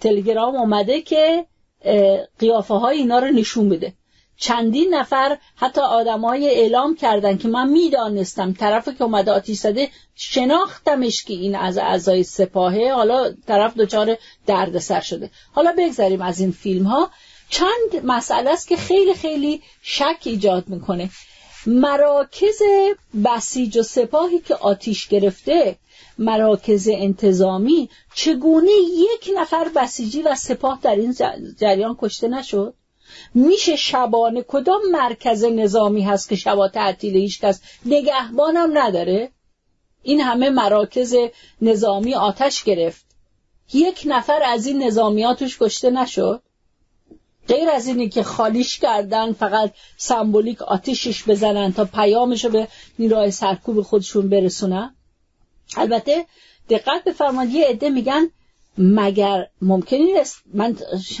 تلگرام 0.00 0.56
اومده 0.56 1.00
که 1.00 1.46
قیافه 2.38 2.74
های 2.74 2.98
اینا 2.98 3.18
رو 3.18 3.26
نشون 3.26 3.66
میده 3.66 3.92
چندین 4.36 4.94
نفر 4.94 5.38
حتی 5.56 5.80
آدمای 5.80 6.48
اعلام 6.50 6.96
کردن 6.96 7.38
که 7.38 7.48
من 7.48 7.68
می‌دانستم 7.68 8.52
طرف 8.52 8.88
که 8.88 9.02
اومده 9.04 9.32
آتیش 9.32 9.58
زده 9.58 9.88
شناختمش 10.14 11.24
که 11.24 11.34
این 11.34 11.56
از 11.56 11.78
اعضای 11.78 12.22
سپاهه 12.22 12.92
حالا 12.94 13.32
طرف 13.46 13.76
دچار 13.76 14.16
دردسر 14.46 15.00
شده. 15.00 15.30
حالا 15.52 15.74
بگذاریم 15.78 16.22
از 16.22 16.40
این 16.40 16.52
فیلم 16.52 16.84
ها 16.84 17.10
چند 17.52 18.04
مسئله 18.04 18.50
است 18.50 18.68
که 18.68 18.76
خیلی 18.76 19.14
خیلی 19.14 19.62
شک 19.82 20.20
ایجاد 20.24 20.68
می‌کنه. 20.68 21.10
مراکز 21.66 22.62
بسیج 23.24 23.78
و 23.78 23.82
سپاهی 23.82 24.38
که 24.38 24.54
آتیش 24.54 25.08
گرفته 25.08 25.76
مراکز 26.18 26.88
انتظامی 26.92 27.88
چگونه 28.14 28.70
یک 28.94 29.30
نفر 29.36 29.68
بسیجی 29.76 30.22
و 30.22 30.34
سپاه 30.34 30.78
در 30.82 30.96
این 30.96 31.14
جریان 31.60 31.96
کشته 32.00 32.28
نشد؟ 32.28 32.74
میشه 33.34 33.76
شبانه 33.76 34.42
کدام 34.48 34.80
مرکز 34.92 35.44
نظامی 35.44 36.02
هست 36.02 36.28
که 36.28 36.36
شبا 36.36 36.68
تعطیل 36.68 37.16
هیچ 37.16 37.40
کس 37.40 37.60
نگهبانم 37.86 38.78
نداره؟ 38.78 39.30
این 40.02 40.20
همه 40.20 40.50
مراکز 40.50 41.14
نظامی 41.62 42.14
آتش 42.14 42.64
گرفت. 42.64 43.06
یک 43.72 44.02
نفر 44.06 44.42
از 44.44 44.66
این 44.66 44.82
نظامیاتش 44.82 45.58
کشته 45.60 45.90
نشد؟ 45.90 46.42
غیر 47.48 47.70
از 47.70 47.86
اینی 47.86 48.08
که 48.08 48.22
خالیش 48.22 48.78
کردن 48.78 49.32
فقط 49.32 49.72
سمبولیک 49.96 50.62
آتیشش 50.62 51.28
بزنن 51.28 51.72
تا 51.72 51.84
پیامش 51.84 52.44
رو 52.44 52.50
به 52.50 52.68
نیروهای 52.98 53.30
سرکوب 53.30 53.82
خودشون 53.82 54.28
برسونن. 54.28 54.94
البته 55.76 56.26
دقت 56.68 57.04
بفرمایید 57.04 57.54
یه 57.54 57.66
عده 57.66 57.90
میگن 57.90 58.30
مگر 58.78 59.46
ممکن 59.62 59.96
است؟ 60.20 60.42
من 60.54 60.76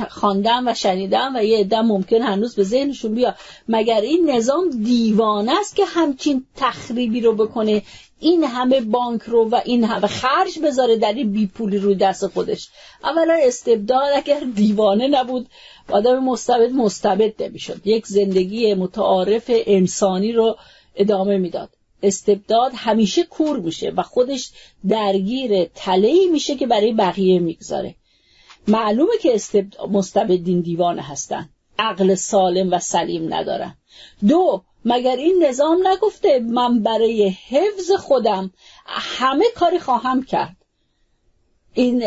خواندم 0.08 0.68
و 0.68 0.74
شنیدم 0.74 1.32
و 1.36 1.44
یه 1.44 1.58
عده 1.58 1.80
ممکن 1.80 2.22
هنوز 2.22 2.54
به 2.54 2.62
ذهنشون 2.62 3.14
بیا 3.14 3.34
مگر 3.68 4.00
این 4.00 4.30
نظام 4.30 4.70
دیوانه 4.70 5.52
است 5.60 5.76
که 5.76 5.84
همچین 5.84 6.46
تخریبی 6.56 7.20
رو 7.20 7.32
بکنه؟ 7.32 7.82
این 8.20 8.44
همه 8.44 8.80
بانک 8.80 9.22
رو 9.22 9.48
و 9.48 9.60
این 9.64 9.84
همه 9.84 10.06
خرج 10.06 10.58
بذاره 10.58 10.96
در 10.96 11.12
این 11.12 11.32
بیپولی 11.32 11.78
روی 11.78 11.94
دست 11.94 12.26
خودش. 12.26 12.68
اولا 13.04 13.38
استبداد 13.42 14.08
اگر 14.16 14.40
دیوانه 14.54 15.08
نبود 15.08 15.46
آدم 15.88 16.24
مستبد 16.24 16.72
مستبد 16.72 17.42
نمی‌شد. 17.42 17.86
یک 17.86 18.06
زندگی 18.06 18.74
متعارف 18.74 19.44
انسانی 19.48 20.32
رو 20.32 20.56
ادامه 20.96 21.38
می‌داد. 21.38 21.68
استبداد 22.02 22.72
همیشه 22.74 23.24
کور 23.24 23.60
میشه 23.60 23.92
و 23.96 24.02
خودش 24.02 24.50
درگیر 24.88 25.64
تلهی 25.64 26.26
میشه 26.26 26.56
که 26.56 26.66
برای 26.66 26.92
بقیه 26.92 27.38
می‌گذاره. 27.38 27.94
معلومه 28.68 29.12
که 29.22 29.40
مستبدین 29.90 30.60
دیوانه 30.60 31.02
هستن. 31.02 31.48
عقل 31.78 32.14
سالم 32.14 32.72
و 32.72 32.78
سلیم 32.78 33.34
ندارن. 33.34 33.76
دو 34.28 34.62
مگر 34.84 35.16
این 35.16 35.44
نظام 35.44 35.88
نگفته 35.88 36.38
من 36.38 36.82
برای 36.82 37.28
حفظ 37.48 37.90
خودم 37.98 38.50
همه 38.86 39.44
کاری 39.54 39.78
خواهم 39.78 40.22
کرد؟ 40.22 40.56
این 41.74 42.04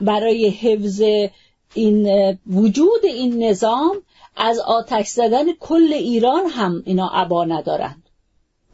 برای 0.00 0.48
حفظ 0.50 1.02
این 1.74 2.08
وجود 2.46 3.04
این 3.04 3.42
نظام 3.42 4.02
از 4.36 4.58
آتش 4.58 5.06
زدن 5.06 5.52
کل 5.52 5.92
ایران 5.92 6.46
هم 6.46 6.82
اینا 6.86 7.08
عبا 7.08 7.44
ندارند 7.44 8.05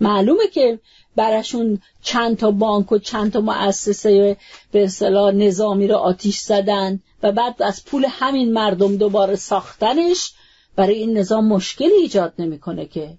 معلومه 0.02 0.48
که 0.52 0.80
براشون 1.16 1.80
چند 2.02 2.36
تا 2.36 2.50
بانک 2.50 2.92
و 2.92 2.98
چند 2.98 3.32
تا 3.32 3.40
مؤسسه 3.40 4.36
به 4.72 4.84
اصطلاح 4.84 5.34
نظامی 5.34 5.88
رو 5.88 5.96
آتیش 5.96 6.38
زدن 6.38 7.00
و 7.22 7.32
بعد 7.32 7.62
از 7.62 7.84
پول 7.84 8.06
همین 8.08 8.52
مردم 8.52 8.96
دوباره 8.96 9.36
ساختنش 9.36 10.32
برای 10.76 10.94
این 10.94 11.18
نظام 11.18 11.48
مشکلی 11.48 11.92
ایجاد 11.92 12.34
نمی‌کنه 12.38 12.86
که. 12.86 13.18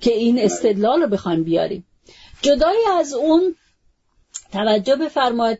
که 0.00 0.12
این 0.12 0.38
استدلال 0.38 1.02
رو 1.02 1.08
بخوایم 1.08 1.44
بیاریم. 1.44 1.86
جدای 2.42 2.84
از 2.98 3.14
اون 3.14 3.54
توجه 4.52 4.96
بفرمایید 4.96 5.58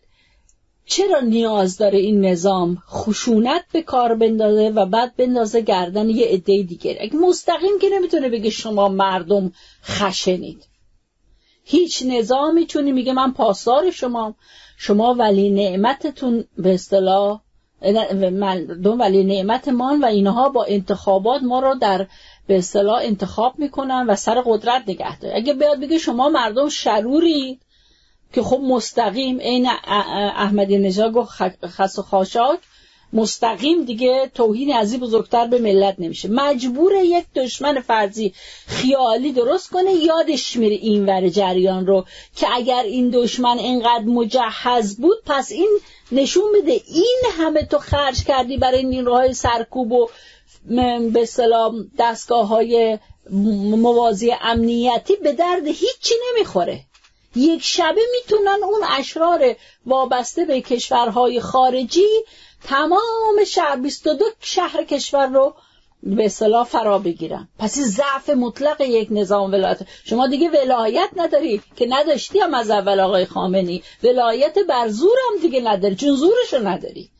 چرا 0.86 1.20
نیاز 1.20 1.78
داره 1.78 1.98
این 1.98 2.24
نظام 2.24 2.82
خشونت 2.88 3.64
به 3.72 3.82
کار 3.82 4.14
بندازه 4.14 4.68
و 4.68 4.86
بعد 4.86 5.16
بندازه 5.16 5.60
گردن 5.60 6.10
یه 6.10 6.26
عده 6.26 6.62
دیگه؟ 6.62 6.98
اگه 7.00 7.16
مستقیم 7.16 7.78
که 7.80 7.88
نمی‌تونه 7.92 8.28
بگه 8.28 8.50
شما 8.50 8.88
مردم 8.88 9.52
خشنید. 9.84 10.64
هیچ 11.64 12.02
نظامی 12.06 12.66
چونی 12.66 12.92
میگه 12.92 13.12
من 13.12 13.32
پاسدار 13.32 13.90
شما. 13.90 14.34
شما 14.78 15.14
ولی 15.14 15.50
نعمتتون 15.50 16.44
به 16.58 16.74
اصطلاح 16.74 17.40
مردم 18.32 19.00
ولی 19.00 19.24
نعمتمان 19.24 20.00
و 20.00 20.06
اینها 20.06 20.48
با 20.48 20.64
انتخابات 20.64 21.42
ما 21.42 21.60
رو 21.60 21.74
در 21.74 22.06
به 22.46 22.58
اصطلاح 22.58 23.00
انتخاب 23.02 23.58
می‌کنن 23.58 24.06
و 24.08 24.16
سر 24.16 24.42
قدرت 24.46 24.82
نگه 24.88 25.18
داره 25.18 25.36
اگه 25.36 25.54
بیاد 25.54 25.80
بگه 25.80 25.98
شما 25.98 26.28
مردم 26.28 26.68
شرورید 26.68 27.60
که 28.32 28.42
خب 28.42 28.60
مستقیم 28.60 29.38
عین 29.40 29.68
احمدی 30.36 30.78
نژاد 30.78 31.12
گفت 31.12 31.66
خس 31.66 31.98
و 31.98 32.02
خاشاک 32.02 32.58
مستقیم 33.12 33.84
دیگه 33.84 34.30
توهین 34.34 34.74
از 34.74 34.92
این 34.92 35.00
بزرگتر 35.00 35.46
به 35.46 35.58
ملت 35.58 35.94
نمیشه. 35.98 36.28
مجبور 36.28 36.92
یک 36.94 37.24
دشمن 37.34 37.80
فرضی 37.80 38.32
خیالی 38.66 39.32
درست 39.32 39.70
کنه 39.70 39.92
یادش 39.92 40.56
میره 40.56 40.74
این 40.74 41.06
ور 41.06 41.28
جریان 41.28 41.86
رو 41.86 42.04
که 42.36 42.46
اگر 42.52 42.82
این 42.82 43.10
دشمن 43.10 43.58
اینقدر 43.58 44.04
مجهز 44.04 44.96
بود 44.96 45.18
پس 45.26 45.52
این 45.52 45.78
نشون 46.12 46.44
میده 46.52 46.80
این 46.86 47.22
همه 47.38 47.62
تو 47.62 47.78
خرج 47.78 48.24
کردی 48.24 48.56
برای 48.56 48.84
نیروهای 48.84 49.34
سرکوب 49.34 49.92
و 49.92 50.08
به 51.12 51.24
سلام 51.28 51.90
دستگاه 51.98 52.46
های 52.46 52.98
موازی 53.76 54.32
امنیتی 54.40 55.16
به 55.16 55.32
درد 55.32 55.66
هیچی 55.66 56.14
نمی‌خوره. 56.30 56.80
یک 57.36 57.62
شبه 57.62 58.00
می‌تونن 58.12 58.58
اون 58.64 58.80
اشرار 58.98 59.56
وابسته 59.86 60.44
به 60.44 60.60
کشورهای 60.60 61.40
خارجی 61.40 62.24
تمام 62.64 63.44
شهر 63.46 63.76
22 63.76 64.24
شهر 64.40 64.84
کشور 64.84 65.26
رو 65.26 65.54
به 66.02 66.24
اصطلاح 66.24 66.64
فرا 66.64 66.98
بگیرن. 66.98 67.48
پس 67.58 67.78
ضعف 67.78 68.30
مطلق 68.30 68.80
یک 68.80 69.08
نظام 69.10 69.52
ولایت. 69.52 69.78
شما 70.04 70.26
دیگه 70.26 70.48
ولایت 70.48 71.08
نداری 71.16 71.62
که 71.76 71.86
نداشتی 71.88 72.38
هم 72.38 72.54
از 72.54 72.70
اول 72.70 73.00
آقای 73.00 73.26
خامنی 73.26 73.82
ولایت 74.02 74.58
بر 74.68 74.88
زور 74.88 75.16
دیگه 75.42 75.60
نداری 75.60 75.96
چون 75.96 76.16
زورشو 76.16 76.68
نداری. 76.68 77.10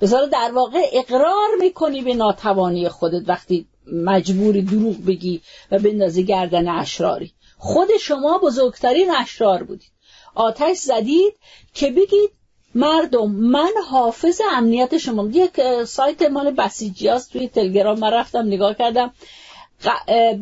بذاره 0.00 0.26
در 0.26 0.52
واقع 0.54 0.80
اقرار 0.92 1.48
می‌کنی 1.60 2.02
به 2.02 2.14
ناتوانی 2.14 2.88
خودت 2.88 3.28
وقتی 3.28 3.66
مجبوری 3.92 4.62
دروغ 4.62 4.96
بگی 5.06 5.40
و 5.70 5.78
بندازی 5.78 6.24
گردن 6.24 6.68
اشراری. 6.68 7.32
خود 7.64 7.88
شما 8.00 8.38
بزرگترین 8.38 9.10
اشرار 9.16 9.62
بودید. 9.62 9.90
آتش 10.34 10.76
زدید 10.76 11.34
که 11.74 11.90
بگید 11.90 12.30
مردم 12.74 13.30
من 13.30 13.70
حافظ 13.90 14.40
امنیت 14.52 14.98
شما. 14.98 15.28
یک 15.32 15.84
سایت 15.84 16.22
مال 16.22 16.50
بسیجی 16.50 17.08
هست. 17.08 17.32
توی 17.32 17.48
تلگرام 17.48 17.98
من 17.98 18.10
رفتم 18.10 18.46
نگاه 18.46 18.74
کردم. 18.74 19.12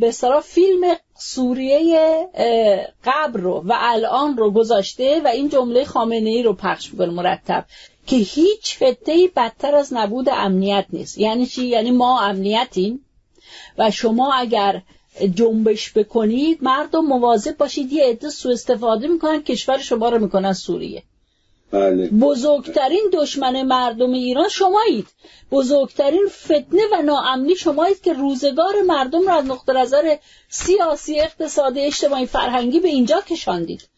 به 0.00 0.10
سرا 0.10 0.40
فیلم 0.40 0.96
سوریه 1.18 2.28
قبر 3.04 3.40
رو 3.40 3.62
و 3.66 3.74
الان 3.76 4.36
رو 4.36 4.50
گذاشته 4.50 5.20
و 5.24 5.28
این 5.28 5.48
جمله 5.48 5.84
خامنه 5.84 6.30
ای 6.30 6.42
رو 6.42 6.52
پخش 6.52 6.92
می‌کنه 6.92 7.10
مرتب 7.10 7.64
که 8.06 8.16
هیچ 8.16 8.76
فتهی 8.76 9.28
بدتر 9.28 9.74
از 9.74 9.92
نبود 9.92 10.28
امنیت 10.28 10.86
نیست. 10.92 11.18
یعنی 11.18 11.46
چی؟ 11.46 11.66
یعنی 11.66 11.90
ما 11.90 12.20
امنیتیم 12.20 13.04
و 13.78 13.90
شما 13.90 14.34
اگر 14.34 14.82
جنبش 15.34 15.92
بکنید 15.92 16.58
مردم 16.62 17.04
مواظب 17.04 17.56
باشید 17.56 17.92
یه 17.92 18.04
عده 18.04 18.30
سو 18.30 18.48
استفاده 18.48 19.08
می‌کنن 19.08 19.42
کشور 19.42 19.78
شما 19.78 20.08
رو 20.08 20.18
می‌کنن 20.18 20.52
سوریه. 20.52 21.02
بله. 21.70 22.08
بزرگترین 22.08 23.10
دشمن 23.12 23.62
مردم 23.62 24.12
ایران 24.12 24.48
شمایید. 24.48 25.06
بزرگترین 25.50 26.26
فتنه 26.28 26.82
و 26.92 27.02
ناامنی 27.02 27.56
شمایید 27.56 28.00
که 28.00 28.12
روزگار 28.12 28.82
مردم 28.86 29.26
را 29.26 29.34
از 29.34 29.44
نقطه 29.46 29.72
نظر 29.72 30.16
سیاسی 30.48 31.20
اقتصادی 31.20 31.80
اجتماعی 31.80 32.26
فرهنگی 32.26 32.80
به 32.80 32.88
اینجا 32.88 33.20
کشاندید. 33.20 33.88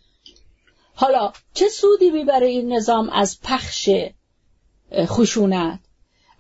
حالا 0.95 1.33
چه 1.55 1.69
سودی 1.69 2.11
می‌بره 2.11 2.47
این 2.47 2.73
نظام 2.73 3.09
از 3.09 3.39
پخش 3.43 3.91
خشونت؟ 5.07 5.79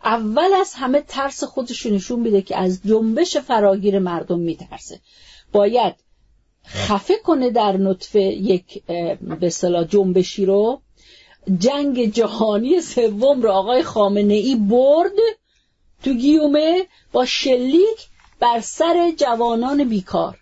اول 0.04 0.52
از 0.60 0.74
همه 0.74 1.00
ترس 1.00 1.44
خودش 1.44 1.86
نشون 1.86 2.20
میده 2.20 2.42
که 2.42 2.56
از 2.56 2.80
جنبش 2.84 3.36
فراگیر 3.36 3.98
مردم 3.98 4.38
میترسه. 4.38 5.00
باید 5.52 5.94
خفه 6.66 7.14
کنه 7.24 7.50
در 7.50 7.76
نطفه 7.76 8.20
یک 8.20 8.82
به 9.40 9.50
صلاح 9.50 9.84
جنبشی 9.84 10.46
رو. 10.46 10.80
جنگ 11.58 12.12
جهانی 12.12 12.80
سوم 12.80 13.42
رو 13.42 13.50
آقای 13.50 13.82
خامنه 13.82 14.34
ای 14.34 14.56
برد 14.56 15.12
تو 16.04 16.14
گیومه 16.14 16.86
با 17.12 17.24
شلیک 17.24 18.08
بر 18.40 18.60
سر 18.60 19.12
جوانان 19.16 19.84
بیکار. 19.84 20.38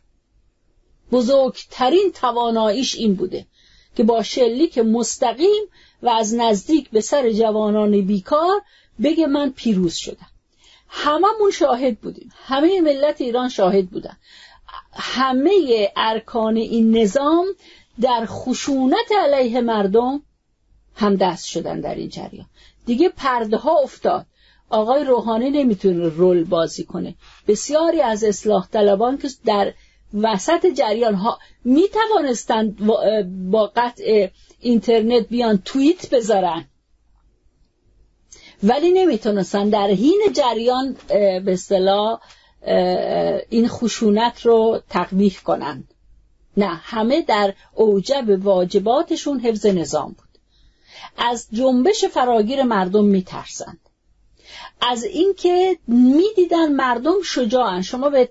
بزرگترین 1.13 2.13
تواناییش 2.15 2.95
این 2.95 3.15
بوده 3.15 3.47
که 3.97 4.03
با 4.03 4.23
شلیک 4.23 4.79
مستقیم 4.79 5.63
و 6.03 6.09
از 6.09 6.35
نزدیک 6.35 6.91
به 6.91 7.01
سر 7.01 7.31
جوانان 7.31 8.01
بیکار 8.01 8.63
بگه 9.03 9.27
من 9.27 9.51
پیروز 9.51 9.95
شدم. 9.95 10.27
هممون 10.89 11.51
شاهد 11.51 12.01
بودیم. 12.01 12.33
همه 12.47 12.81
ملت 12.81 13.21
ایران 13.21 13.49
شاهد 13.49 13.91
بودن. 13.91 14.17
همه 14.93 15.53
ارکان 15.97 16.57
این 16.57 16.97
نظام 16.97 17.47
در 18.01 18.27
خشونت 18.27 19.13
علیه 19.19 19.61
مردم 19.61 20.23
هم 20.95 21.17
دست 21.17 21.47
شدن 21.47 21.81
در 21.81 21.95
این 21.95 22.09
جریان. 22.09 22.47
دیگه 22.87 23.09
پرده 23.09 23.57
ها 23.57 23.79
افتاد. 23.79 24.27
آقای 24.71 25.05
روحانی 25.05 25.51
نمی‌تونه 25.51 26.09
رول 26.09 26.45
بازی 26.45 26.85
کنه. 26.85 27.15
بسیاری 27.49 28.01
از 28.01 28.25
اصلاح 28.25 28.69
طلبان 28.69 29.19
که 29.19 29.29
در 29.45 29.75
وسط 30.15 30.67
جریان 30.67 31.15
ها 31.15 31.39
می 31.65 31.85
توانستند 31.89 32.87
با 33.51 33.73
قطع 33.77 34.29
اینترنت 34.61 35.29
بیان 35.29 35.63
توییت 35.65 36.11
بذارن. 36.11 36.65
ولی 38.63 38.91
نمی‌تونستن. 38.93 39.69
در 39.69 39.87
حین 39.87 40.23
جریان 40.33 40.97
به 41.45 41.53
اصطلاح 41.53 42.21
این 43.49 43.69
خشونت 43.69 44.47
رو 44.47 44.81
تقویح 44.91 45.39
کنند 45.45 45.95
نه 46.57 46.67
همه 46.83 47.23
در 47.23 47.55
اوجب 47.75 48.25
واجباتشون 48.47 49.41
حفظ 49.41 49.67
نظام 49.67 50.09
بود. 50.09 50.29
از 51.19 51.47
جنبش 51.53 52.05
فراگیر 52.05 52.63
مردم 52.63 53.05
میترسند. 53.05 53.81
از 54.83 55.05
اینکه 55.05 55.79
می‌دیدن 55.87 56.73
مردم 56.73 57.23
شجاعن. 57.25 57.83
شما 57.83 58.11
به 58.11 58.29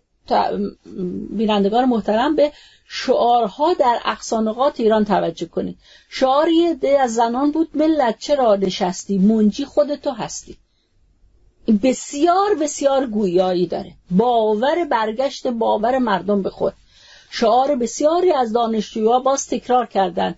بینندگان 1.30 1.86
محترم 1.86 2.36
به 2.36 2.52
شعارها 2.92 3.74
در 3.74 4.00
اقصانقات 4.06 4.80
ایران 4.80 5.06
توجه 5.06 5.46
کنید. 5.46 5.78
شعاری 6.10 6.74
ده 6.74 7.00
از 7.00 7.14
زنان 7.14 7.52
بود 7.52 7.70
ملت 7.74 8.20
چرا 8.20 8.56
نشستی؟ 8.56 9.18
منجی 9.18 9.66
خودتو 9.66 10.12
هستی. 10.12 10.58
بسیار 11.84 12.56
بسیار 12.62 13.06
گویایی 13.06 13.68
داره. 13.68 13.94
باور 14.12 14.86
برگشت 14.86 15.48
باور 15.48 15.98
مردم 15.98 16.42
به 16.42 16.50
خود. 16.50 16.74
شعار 17.30 17.76
بسیاری 17.76 18.32
از 18.32 18.54
دانشجوها 18.54 19.20
باز 19.20 19.48
تکرار 19.48 19.86
کردن. 19.86 20.36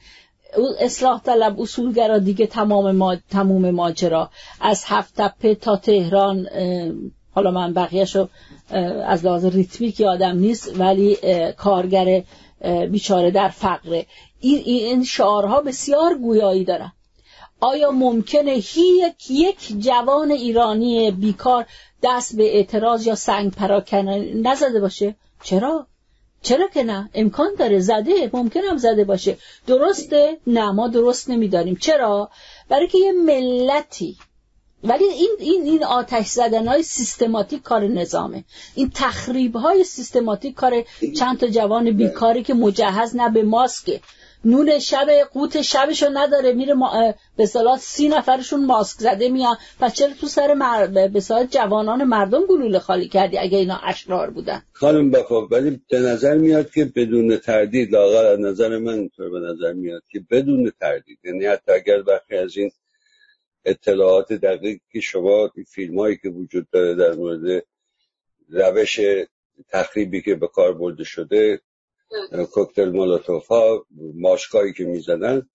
اصلاح 0.79 1.21
طلب 1.21 1.61
اصولگرا 1.61 2.19
دیگه 2.19 2.47
تمام 2.47 2.91
ما... 2.91 3.15
تموم 3.15 3.71
ماجرا. 3.71 4.29
از 4.61 4.83
هفت 4.85 5.15
تپه 5.15 5.55
تا 5.55 5.75
تهران 5.75 6.47
حالا 7.35 7.51
من 7.51 7.73
بقیهشو 7.73 8.27
از 9.05 9.25
لحاظ 9.25 9.45
ریتمیک 9.45 9.99
یادم 9.99 10.37
نیست 10.37 10.79
ولی 10.79 11.17
کارگر 11.57 12.23
بیچاره 12.91 13.31
در 13.31 13.49
فقره. 13.49 14.05
این, 14.39 14.61
این 14.65 15.03
شعارها 15.03 15.61
بسیار 15.61 16.17
گویایی 16.17 16.63
دارن. 16.63 16.91
آیا 17.59 17.91
ممکنه 17.91 18.57
یک 18.57 19.31
یک 19.31 19.79
جوان 19.79 20.31
ایرانی 20.31 21.11
بیکار 21.11 21.65
دست 22.03 22.35
به 22.35 22.55
اعتراض 22.55 23.07
یا 23.07 23.15
سنگ 23.15 23.51
پراکنه 23.51 24.33
نزده 24.33 24.79
باشه؟ 24.79 25.15
چرا؟ 25.43 25.87
چرا 26.41 26.67
که 26.67 26.83
نه؟ 26.83 27.09
امکان 27.13 27.49
داره. 27.59 27.79
زده. 27.79 28.29
ممکن 28.33 28.59
هم 28.59 28.77
زده 28.77 29.03
باشه. 29.03 29.37
درسته؟ 29.67 30.37
نه 30.47 30.71
ما 30.71 30.87
درست 30.87 31.29
نمیداریم 31.29 31.75
چرا؟ 31.75 32.29
برای 32.69 32.87
که 32.87 32.97
یه 32.97 33.11
ملتی 33.11 34.17
ولی 34.83 35.03
این 35.03 35.35
این 35.39 35.61
این 35.63 35.83
آتش 35.83 36.27
زدن 36.27 36.67
های 36.67 36.83
سیستماتیک 36.83 37.61
کار 37.61 37.87
نظامه. 37.87 38.43
این 38.75 38.91
تخریب 38.95 39.55
های 39.55 39.83
سیستماتیک 39.83 40.55
کار 40.55 40.83
چند 41.17 41.39
تا 41.39 41.47
جوان 41.47 41.91
بیکاری 41.91 42.43
که 42.43 42.53
مجهز 42.53 43.15
نه 43.15 43.29
به 43.29 43.43
ماسکه. 43.43 44.01
نون 44.45 44.79
شب 44.79 45.07
قوت 45.33 45.61
شبشو 45.61 46.09
نداره. 46.13 46.53
میره 46.53 46.73
ما... 46.73 47.13
به 47.37 47.45
صلاح 47.45 47.77
سی 47.77 48.09
نفرشون 48.09 48.65
ماسک 48.65 48.99
زده 48.99 49.29
میان. 49.29 49.57
پس 49.79 49.93
چرا 49.93 50.13
تو 50.21 50.27
سر 50.27 50.53
مر... 50.53 50.87
به 50.87 51.21
جوانان 51.49 52.03
مردم 52.03 52.45
گلوله 52.45 52.79
خالی 52.79 53.07
کردی 53.07 53.37
اگه 53.37 53.57
اینا 53.57 53.79
اشرار 53.83 54.29
بودن؟ 54.29 54.63
خانم 54.73 55.11
بفا 55.11 55.47
ولی 55.47 55.81
به 55.89 55.99
نظر 55.99 56.37
میاد 56.37 56.71
که 56.71 56.85
بدون 56.85 57.37
تردید 57.37 57.91
لاغر 57.91 58.37
نظر 58.37 58.77
من 58.77 58.93
اینطور 58.93 59.29
به 59.29 59.39
نظر 59.39 59.73
میاد 59.73 60.01
که 60.11 60.19
بدون 60.31 60.71
تردید 60.79 61.19
یعنی 61.23 61.45
حتی 61.45 61.71
اگر 61.71 62.01
برخی 62.01 62.35
از 62.35 62.57
این 62.57 62.71
اطلاعات 63.65 64.33
دقیق 64.33 64.79
که 64.91 64.99
شما 64.99 65.51
فیلم 65.67 65.99
هایی 65.99 66.17
که 66.17 66.29
وجود 66.29 66.67
داره 66.71 66.95
در 66.95 67.13
مورد 67.13 67.63
روش 68.49 68.99
تخریبی 69.69 70.21
که 70.21 70.35
به 70.35 70.47
کار 70.47 70.73
برده 70.73 71.03
شده 71.03 71.61
کوکتل 72.53 72.89
مولوتوف 72.89 73.47
ها 73.47 73.85
ماسکایی 74.15 74.73
که 74.73 74.83
می‌زدن 74.83 75.49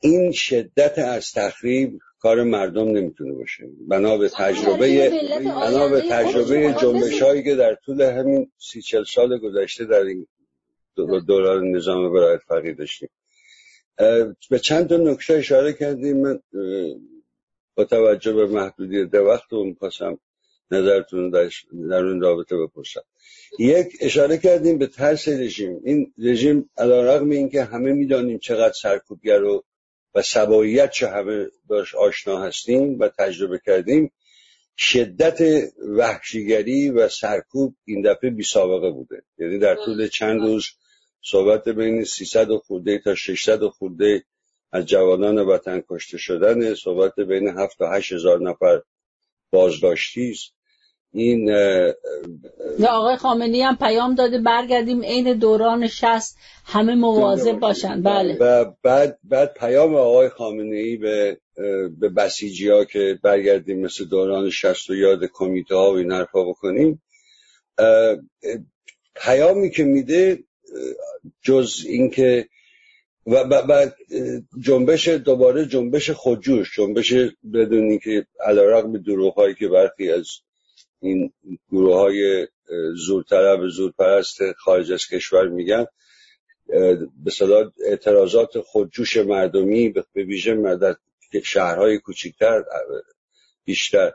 این 0.00 0.32
شدت 0.32 0.98
از 0.98 1.32
تخریب 1.32 1.98
کار 2.20 2.42
مردم 2.42 2.88
نمی‌تونه 2.88 3.32
باشه. 3.32 3.68
بنا 3.88 4.16
به 4.16 4.28
تجربه 4.28 5.10
بنا 5.44 5.88
به 5.88 6.00
تجربه 6.10 6.74
جنبش 6.82 7.22
هایی 7.22 7.42
که 7.42 7.54
در 7.54 7.74
طول 7.74 8.02
همین 8.02 8.52
سی 8.58 8.82
چل 8.82 9.04
سال 9.04 9.38
گذشته 9.38 9.84
در 9.84 10.02
این 10.02 10.26
دوران 11.26 11.70
نظام 11.70 12.12
برایت 12.12 12.40
فقیر 12.48 12.74
داشتیم. 12.74 13.08
به 14.50 14.58
چند 14.62 14.88
تا 14.88 14.96
نکته 14.96 15.34
اشاره 15.34 15.72
کردیم. 15.72 16.16
من 16.16 16.40
با 17.74 17.84
توجه 17.84 18.32
به 18.32 18.46
محدودیت 18.46 19.14
وقت 19.14 19.52
رو 19.52 19.64
می‌خواستم 19.64 20.18
نظرتون 20.70 21.30
در 21.30 21.50
اون 22.04 22.20
رابطه 22.20 22.56
بپرسم. 22.56 23.04
یک 23.58 23.96
اشاره 24.00 24.38
کردیم 24.38 24.78
به 24.78 24.86
ترس 24.86 25.28
رژیم. 25.28 25.80
این 25.84 26.12
رژیم 26.18 26.70
علیرغم 26.76 27.30
اینکه 27.30 27.64
همه 27.64 27.92
می‌دانیم 27.92 28.38
چقدر 28.38 28.72
سرکوبگر 28.72 29.42
و 29.42 29.64
و 30.14 30.22
سباییت 30.22 30.90
چه 30.90 31.08
همه 31.08 31.46
باش 31.66 31.94
آشنا 31.94 32.42
هستیم 32.42 32.98
و 32.98 33.08
تجربه 33.08 33.60
کردیم 33.66 34.12
شدت 34.76 35.40
وحشیگری 35.78 36.90
و 36.90 37.08
سرکوب 37.08 37.74
این 37.84 38.02
دفعه 38.02 38.30
بی 38.30 38.42
سابقه 38.42 38.90
بوده. 38.90 39.22
یعنی 39.38 39.58
در 39.58 39.74
طول 39.84 40.08
چند 40.08 40.40
روز 40.40 40.66
صحبت 41.22 41.68
بین 41.68 42.04
300 42.04 42.48
خورده 42.50 42.98
تا 42.98 43.14
600 43.14 43.62
خورده 43.62 44.24
از 44.72 44.86
جوانان 44.86 45.38
وطن 45.38 45.82
کشته 45.88 46.18
شدن 46.18 46.74
صحبت 46.74 47.20
بین 47.20 47.48
7 47.48 47.78
تا 47.78 47.90
8 47.90 48.12
هزار 48.12 48.40
نفر 48.40 48.82
بازداشتی 49.52 50.30
است. 50.30 50.54
این 51.14 51.48
یا 52.78 52.88
آقای 52.88 53.16
خامنی 53.16 53.62
هم 53.62 53.76
پیام 53.76 54.14
داده 54.14 54.38
برگردیم 54.38 55.02
عین 55.02 55.38
دوران 55.38 55.86
شست 55.86 56.38
همه 56.64 56.94
مواظب 56.94 57.58
باشن. 57.58 58.02
بله. 58.02 58.36
و 58.40 58.72
بعد 58.82 59.18
بعد 59.24 59.54
پیام 59.54 59.94
آقای 59.94 60.28
خامنه 60.28 60.76
ای 60.76 60.96
به 60.96 61.38
به 61.98 62.08
بسیجی 62.08 62.68
ها 62.68 62.84
که 62.84 63.18
برگردیم 63.22 63.80
مثل 63.80 64.04
دوران 64.04 64.50
شست 64.50 64.90
و 64.90 64.94
یاد 64.94 65.24
کمیته 65.32 65.74
ها 65.74 65.92
و 65.92 65.96
این 65.96 66.12
حرفا 66.12 66.44
بکنیم. 66.44 67.02
پیامی 69.14 69.70
که 69.70 69.84
میده 69.84 70.44
جز 71.42 71.84
اینکه 71.86 72.48
و 73.26 73.44
بعد 73.44 73.96
جنبش 74.60 75.08
دوباره 75.08 75.66
جنبش 75.66 76.10
خودجوش 76.10 76.76
جنبش 76.76 77.12
بدون 77.54 77.90
اینکه 77.90 78.26
علیرغم 78.40 78.98
دروغ 78.98 79.34
هایی 79.34 79.54
که 79.54 79.68
برخی 79.68 80.10
از 80.10 80.26
این 81.00 81.32
گروه 81.70 81.96
های 81.96 82.48
زورطلب 83.06 83.68
زورپرست 83.68 84.52
خارج 84.52 84.92
از 84.92 85.06
کشور 85.06 85.48
میگن 85.48 85.86
به 87.24 87.30
صدا 87.32 87.72
اعتراضات 87.86 88.60
خودجوش 88.60 89.16
مردمی 89.16 89.88
به 89.88 90.24
ویژه 90.24 90.76
در 90.76 90.96
شهرهای 91.44 91.98
کوچکتر 91.98 92.64
بیشتر. 93.64 94.12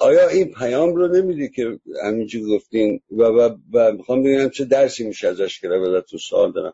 آیا 0.00 0.28
این 0.28 0.52
پیام 0.52 0.94
رو 0.94 1.08
نمیدی 1.08 1.48
که 1.48 1.78
همینجور 2.04 2.56
گفتین؟ 2.56 3.00
و, 3.10 3.22
و, 3.22 3.56
و 3.72 3.92
می‌خوام 3.92 4.22
بگم 4.22 4.48
چه 4.48 4.64
درسی 4.64 5.04
میشه 5.04 5.28
ازش 5.28 5.60
کرده 5.60 6.00
تو 6.00 6.18
سوال 6.18 6.52
دارم. 6.52 6.72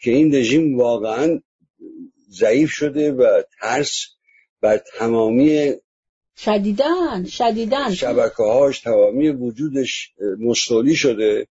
که 0.00 0.10
این 0.10 0.34
رژیم 0.34 0.78
واقعا 0.78 1.40
ضعیف 2.30 2.70
شده 2.70 3.12
و 3.12 3.42
ترس 3.60 4.06
بر 4.60 4.80
تمامی 4.98 5.72
شدیدن 6.36 7.24
شدیدن 7.24 7.94
شبکه 7.94 8.42
هاش 8.42 8.80
تمامی 8.80 9.28
وجودش 9.28 10.10
مستولی 10.38 10.94
شده 10.94 11.46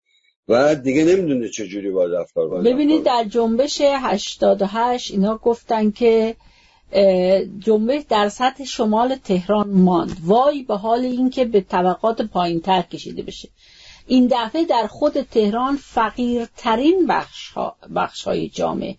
و 0.48 0.74
دیگه 0.74 1.04
نمی‌دونه 1.04 1.48
چجوری 1.48 1.90
باید 1.90 2.14
رفتار 2.14 2.62
ببینید 2.62 3.02
در 3.02 3.24
جنبش 3.24 3.80
88 3.80 5.12
اینا 5.12 5.38
گفتن 5.38 5.90
که 5.90 6.36
جنبش 7.58 8.02
در 8.08 8.28
سطح 8.28 8.64
شمال 8.64 9.14
تهران 9.14 9.70
ماند. 9.70 10.16
وای 10.24 10.62
به 10.62 10.76
حال 10.76 11.00
اینکه 11.00 11.44
به 11.44 11.60
طبقات 11.60 12.22
پایین 12.22 12.60
تر 12.60 12.82
کشیده 12.82 13.22
بشه. 13.22 13.48
این 14.06 14.28
دفعه 14.30 14.64
در 14.64 14.86
خود 14.86 15.22
تهران 15.22 15.76
فقیرترین 15.76 17.06
بخش, 17.06 17.50
ها، 17.50 17.76
بخش 17.94 18.22
های 18.22 18.48
جامعه 18.48 18.96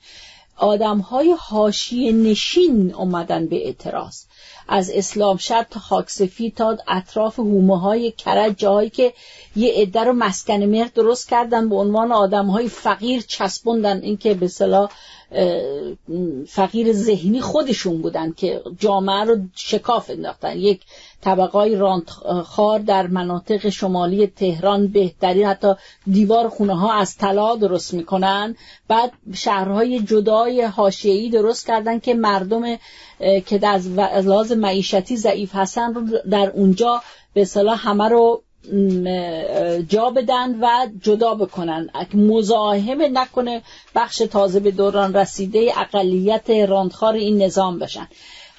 آدم 0.58 0.97
های 0.97 1.36
حاشیه 1.39 2.12
نشین 2.12 2.93
اومدن 2.93 3.47
به 3.47 3.65
اعتراض. 3.65 4.23
از 4.67 4.89
اسلام 4.89 5.38
شد 5.38 5.65
تا 5.69 5.80
خاکسفی 5.80 6.52
تا 6.52 6.78
اطراف 6.88 7.39
هومه 7.39 7.80
های 7.80 8.12
کرج 8.12 8.58
جایی 8.58 8.89
که 8.89 9.13
یه 9.56 9.73
عده 9.73 10.04
رو 10.04 10.13
مسکن 10.13 10.63
مهر 10.63 10.89
درست 10.95 11.30
کردن 11.30 11.69
به 11.69 11.75
عنوان 11.75 12.12
آدم 12.12 12.45
های 12.45 12.69
فقیر 12.69 13.21
چسبوندن. 13.21 14.02
اینکه 14.02 14.34
به 14.34 14.47
صلاح 14.47 14.89
فقیر 16.48 16.94
ذهنی 16.94 17.42
خودشون 17.42 18.02
بودن 18.02 18.32
که 18.32 18.62
جامعه 18.80 19.24
رو 19.24 19.38
شکاف 19.56 20.10
انداختن. 20.10 20.58
یک 20.58 20.82
طبقای 21.22 21.76
راندخار 21.76 22.80
در 22.80 23.08
مناطق 23.08 23.70
شمالی 23.70 24.28
تهران 24.28 24.88
بهترین 24.88 25.46
حتی 25.46 25.74
دیوار 26.12 26.50
خونه 26.50 26.80
ها 26.80 26.94
از 26.94 27.18
طلا 27.18 27.56
درست 27.56 27.94
می‌کنن. 27.94 28.56
بعد 28.88 29.12
شهرهای 29.34 30.00
جدای 30.00 30.62
حاشیه‌ای 30.62 31.30
درست 31.30 31.68
کردن 31.68 32.00
که 32.00 32.13
مردم 32.13 32.78
که 33.46 33.68
از 33.68 33.88
لحاظ 34.28 34.52
معیشتی 34.52 35.18
ضعیف 35.18 35.56
هستن 35.56 35.94
رو 35.94 36.02
در 36.30 36.50
اونجا 36.50 37.02
به 37.34 37.46
صلاح 37.46 37.88
همه 37.88 38.10
رو 38.10 38.44
جا 39.89 40.10
بدن 40.10 40.60
و 40.62 40.88
جدا 41.02 41.36
بکنن. 41.36 41.89
مزاحمه 42.13 43.08
نکنه 43.08 43.62
بخش 43.95 44.17
تازه 44.17 44.60
به 44.60 44.72
دوران 44.72 45.13
رسیده 45.13 45.72
اقلیت 45.78 46.50
راندخار 46.50 47.13
این 47.13 47.41
نظام 47.41 47.80
بشن. 47.80 48.08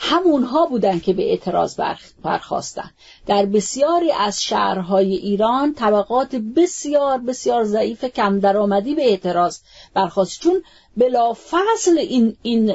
همونها 0.02 0.66
بودن 0.66 0.98
که 0.98 1.12
به 1.12 1.30
اعتراض 1.30 1.80
برخواستن. 2.22 2.90
در 3.26 3.46
بسیاری 3.46 4.12
از 4.12 4.42
شهرهای 4.42 5.12
ایران 5.14 5.74
طبقات 5.74 6.36
بسیار 6.36 7.18
بسیار 7.18 7.64
ضعیف 7.64 8.04
کم 8.04 8.40
درآمدی 8.40 8.94
به 8.94 9.02
اعتراض 9.02 9.58
برخواست. 9.94 10.40
چون 10.40 10.62
بلا 10.96 11.32
فصل 11.32 11.98
این, 11.98 12.36
این 12.42 12.72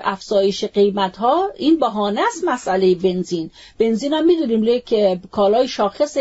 افزایش 0.00 0.64
قیمت 0.64 1.16
ها 1.16 1.50
این 1.56 1.78
بهانه 1.78 2.20
است 2.20 2.44
مسئله 2.44 2.94
بنزین. 2.94 3.50
بنزین 3.78 4.12
هم 4.12 4.26
می‌دونیم 4.26 4.80
که 4.86 5.20
کالای 5.30 5.68
شاخص 5.68 6.16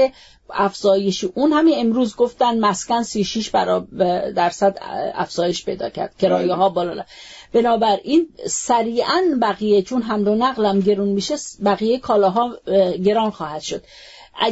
افزایش 0.54 1.26
اون 1.34 1.54
همین 1.54 1.80
امروز 1.80 2.16
گفتن 2.16 2.60
مسکن 2.60 3.04
36 3.04 3.52
درصد 4.36 4.78
افزایش 5.16 5.66
پیدا 5.66 5.90
کرد. 5.90 6.18
کرایه 6.18 6.54
ها 6.54 6.70
بالا 6.70 7.04
بنابراین 7.54 8.28
سریعا 8.48 9.22
بقیه 9.42 9.82
چون 9.82 10.02
حمل 10.02 10.28
و 10.28 10.36
نقلم 10.36 10.80
گرون 10.80 11.10
میشه 11.10 11.36
بقیه 11.66 12.00
کالاها 12.00 12.58
گران 13.04 13.32
خواهد 13.32 13.62
شد. 13.62 13.84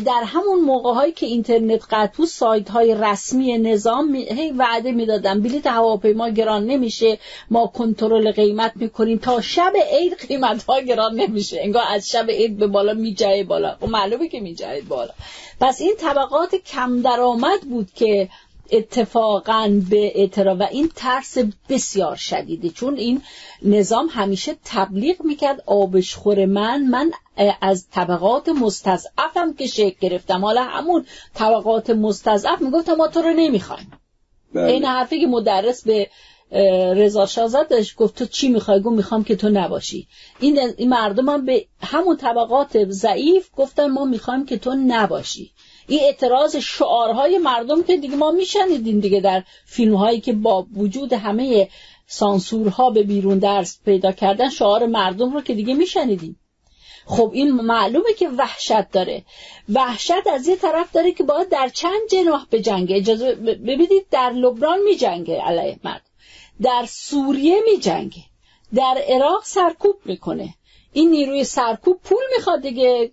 در 0.06 0.24
همون 0.26 0.60
موقع 0.60 0.94
هایی 0.94 1.12
که 1.12 1.26
اینترنت 1.26 1.84
قطع 1.90 2.18
بود 2.18 2.28
سایت 2.28 2.70
های 2.70 2.96
رسمی 2.96 3.58
نظام 3.58 4.16
هی 4.16 4.52
وعده 4.52 4.92
می‌دادن. 4.92 5.42
بلیت 5.42 5.68
هواپیما 5.68 6.30
گران 6.30 6.66
نمیشه. 6.66 7.18
ما 7.50 7.68
کنترل 7.68 8.32
قیمت 8.32 8.72
می‌کنیم. 8.76 9.18
تا 9.18 9.42
شب 9.42 9.74
عید 9.92 10.14
قیمت 10.28 10.64
ها 10.64 10.80
گران 10.82 11.16
نمیشه. 11.16 11.60
انگار 11.62 11.84
از 11.90 12.10
شب 12.10 12.30
عید 12.30 12.58
به 12.58 12.68
بالا 12.68 12.94
میجه 12.94 13.44
بالا. 13.44 13.78
و 13.82 13.88
معلومه 13.88 14.28
که 14.28 14.40
میجه 14.40 14.82
بالا. 14.90 15.12
پس 15.62 15.82
این 15.82 15.94
طبقات 16.00 16.56
کم 16.56 17.02
درآمد 17.02 17.62
بود 17.62 17.88
که 17.96 18.30
اتفاقا 18.72 19.82
به 19.90 20.12
اعتراض 20.20 20.60
و 20.60 20.64
این 20.64 20.92
ترس 20.96 21.38
بسیار 21.70 22.16
شدیده 22.16 22.70
چون 22.70 22.96
این 22.96 23.22
نظام 23.62 24.08
همیشه 24.12 24.56
تبلیغ 24.66 25.22
می‌کرد 25.24 25.64
آبشخور 25.66 26.46
من 26.46 26.82
من 26.82 27.12
از 27.62 27.88
طبقات 27.90 28.50
مستضعفم 28.50 29.54
که 29.54 29.68
شکل 29.68 29.98
گرفتم. 30.02 30.46
حالا 30.46 30.64
همون 30.64 31.06
طبقات 31.34 31.90
مستضعف 31.90 32.62
می‌گفت 32.62 32.90
ما 32.90 33.08
تو 33.08 33.22
رو 33.22 33.34
نمی‌خوایم. 33.34 33.92
بله. 34.54 34.72
این 34.72 34.86
حرفی 34.86 35.22
که 35.22 35.28
مدرس 35.28 35.84
به 35.84 36.10
رضا 36.96 37.26
شازدش 37.26 37.96
گفت 37.98 38.16
تو 38.16 38.26
چی 38.26 38.50
می‌خوای؟ 38.50 38.80
گفت 38.82 38.96
می‌خوام 38.96 39.24
که 39.24 39.36
تو 39.36 39.50
نباشی. 39.50 40.08
این, 40.40 40.60
این 40.78 40.90
مردم 40.90 41.30
هم 41.30 41.46
به 41.46 41.66
همون 41.82 42.18
طبقات 42.18 42.90
ضعیف 42.90 43.50
گفتن 43.58 43.86
ما 43.88 44.06
می‌خوایم 44.06 44.46
که 44.46 44.58
تو 44.58 44.76
نباشی. 44.76 45.52
این 45.90 46.00
اعتراض 46.04 46.56
شعارهای 46.56 47.38
مردم 47.38 47.84
که 47.84 47.98
دیگه 47.98 48.16
ما 48.16 48.32
میشنیدیم 48.32 49.00
دیگه 49.00 49.20
در 49.20 49.44
فیلم 49.66 49.96
هایی 49.96 50.22
که 50.22 50.34
با 50.34 50.68
وجود 50.76 51.14
همه 51.14 51.70
سانسورها 52.08 52.90
به 52.90 53.04
بیرون 53.04 53.40
درس 53.40 53.80
پیدا 53.86 54.12
کردن 54.12 54.50
شعار 54.50 54.86
مردم 54.86 55.34
رو 55.34 55.42
که 55.42 55.54
دیگه 55.54 55.74
میشنیدیم. 55.74 56.40
خب 57.06 57.32
این 57.34 57.52
معلومه 57.52 58.14
که 58.14 58.30
وحشت 58.30 58.92
داره. 58.92 59.24
وحشت 59.70 60.28
از 60.34 60.48
یه 60.48 60.56
طرف 60.56 60.92
داره 60.92 61.12
که 61.12 61.24
باید 61.24 61.50
در 61.50 61.70
چند 61.70 62.02
جناح 62.12 62.46
به 62.50 62.62
جنگه 62.62 62.96
اجازه 62.96 63.36
ببینید 63.36 64.06
در 64.12 64.30
لبنان 64.30 64.80
می 64.82 64.96
جنگه 64.96 65.42
علیه 65.42 65.80
مرد. 65.84 66.10
در 66.62 66.86
سوریه 66.90 67.62
می 67.72 67.78
جنگه 67.78 68.24
در 68.76 69.04
عراق 69.08 69.44
سرکوب 69.44 69.96
می‌کنه. 70.06 70.54
این 70.94 71.10
نیروی 71.10 71.44
سرکوب 71.44 72.00
پول 72.04 72.24
می‌خواد 72.38 72.62
دیگه. 72.62 73.12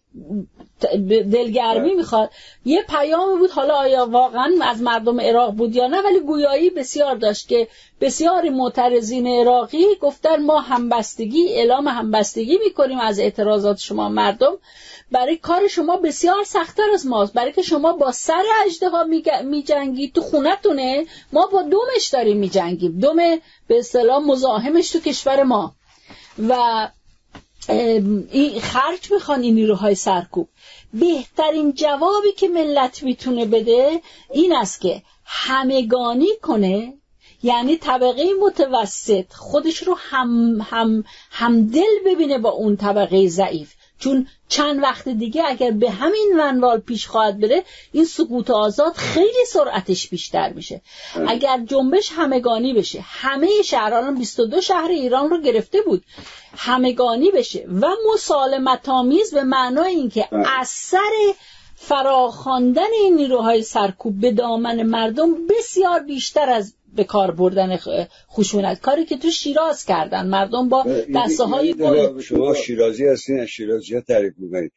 دلگرمی 1.32 1.94
می‌خواد. 1.94 2.30
یه 2.64 2.82
پیام 2.82 3.38
بود 3.38 3.50
حالا 3.50 3.74
آیا 3.74 4.06
واقعا 4.06 4.52
از 4.62 4.82
مردم 4.82 5.20
عراق 5.20 5.50
بود 5.50 5.76
یا 5.76 5.86
نه 5.86 6.00
ولی 6.00 6.20
گویایی 6.20 6.70
بسیار 6.70 7.14
داشت 7.14 7.48
که 7.48 7.68
بسیاری 8.00 8.50
معترضین 8.50 9.26
عراقی 9.26 9.84
گفتن 10.00 10.42
ما 10.42 10.60
همبستگی 10.60 11.48
اعلام 11.48 11.88
همبستگی 11.88 12.58
می‌کنیم 12.64 13.00
از 13.00 13.18
اعتراضات 13.18 13.78
شما 13.78 14.08
مردم. 14.08 14.58
برای 15.12 15.36
کار 15.36 15.68
شما 15.68 15.96
بسیار 15.96 16.44
سختتر 16.44 16.90
از 16.94 17.06
ماست. 17.06 17.32
برای 17.32 17.52
که 17.52 17.62
شما 17.62 17.92
با 17.92 18.12
سر 18.12 18.42
اجده 18.66 18.88
ها 18.88 19.04
میجنگید 19.44 20.12
تو 20.12 20.20
خونتونه 20.20 21.06
ما 21.32 21.46
با 21.46 21.62
دومش 21.62 22.06
داریم 22.12 22.36
میجنگیم. 22.36 22.98
دوم 23.00 23.16
به 23.66 23.78
اصطلاح 23.78 24.22
مزاحمش 24.22 24.90
تو 24.90 25.00
کشور 25.00 25.42
ما. 25.42 25.74
و 26.48 26.88
خرج 28.60 29.12
می‌خوان 29.12 29.42
این 29.42 29.54
نیروهای 29.54 29.94
سرکوب. 29.94 30.48
بهترین 30.94 31.72
جوابی 31.72 32.32
که 32.36 32.48
ملت 32.48 33.02
می‌تونه 33.02 33.46
بده 33.46 34.00
این 34.32 34.56
است 34.56 34.80
که 34.80 35.02
همگانی 35.24 36.36
کنه 36.42 36.94
یعنی 37.42 37.76
طبقه 37.76 38.24
متوسط 38.42 39.32
خودش 39.32 39.82
رو 39.82 39.96
هم, 39.98 40.60
هم, 40.70 41.04
هم 41.30 41.66
دل 41.66 41.82
ببینه 42.06 42.38
با 42.38 42.50
اون 42.50 42.76
طبقه 42.76 43.28
ضعیف. 43.28 43.74
چون 43.98 44.26
چند 44.48 44.82
وقت 44.82 45.08
دیگه 45.08 45.42
اگر 45.46 45.70
به 45.70 45.90
همین 45.90 46.32
منوال 46.36 46.78
پیش 46.78 47.06
خواهد 47.06 47.40
بره 47.40 47.64
این 47.92 48.04
سقوط 48.04 48.50
آزاد 48.50 48.92
خیلی 48.92 49.44
سرعتش 49.48 50.08
بیشتر 50.08 50.52
میشه. 50.52 50.80
اگر 51.28 51.60
جنبش 51.68 52.12
همگانی 52.12 52.74
بشه 52.74 53.00
همه 53.00 53.48
شهران 53.64 54.14
22 54.14 54.60
شهر 54.60 54.88
ایران 54.88 55.30
رو 55.30 55.40
گرفته 55.40 55.80
بود 55.80 56.04
همگانی 56.56 57.30
بشه 57.30 57.66
و 57.80 57.88
مسالمت 58.12 58.88
آمیز 58.88 59.34
به 59.34 59.42
معنای 59.42 59.94
اینکه 59.94 60.28
اثر 60.60 61.34
فراخواندن 61.76 62.92
این 63.02 63.14
نیروهای 63.14 63.62
سرکوب 63.62 64.20
به 64.20 64.32
دامن 64.32 64.82
مردم 64.82 65.46
بسیار 65.46 66.00
بیشتر 66.00 66.50
از 66.50 66.74
به 66.96 67.04
کار 67.04 67.30
بردن 67.30 67.78
خشونت. 68.30 68.80
کاری 68.80 69.04
که 69.04 69.16
تو 69.16 69.30
شیراز 69.30 69.84
کردن. 69.84 70.26
مردم 70.26 70.68
با 70.68 70.86
دسته 71.14 71.44
های 71.44 71.74
شما 72.22 72.54
شیرازی 72.54 73.06
هستین 73.06 73.40
از 73.40 73.48
شیرازی 73.48 73.94
ها 73.94 74.00
تعریف 74.00 74.34
می‌کنید. 74.38 74.72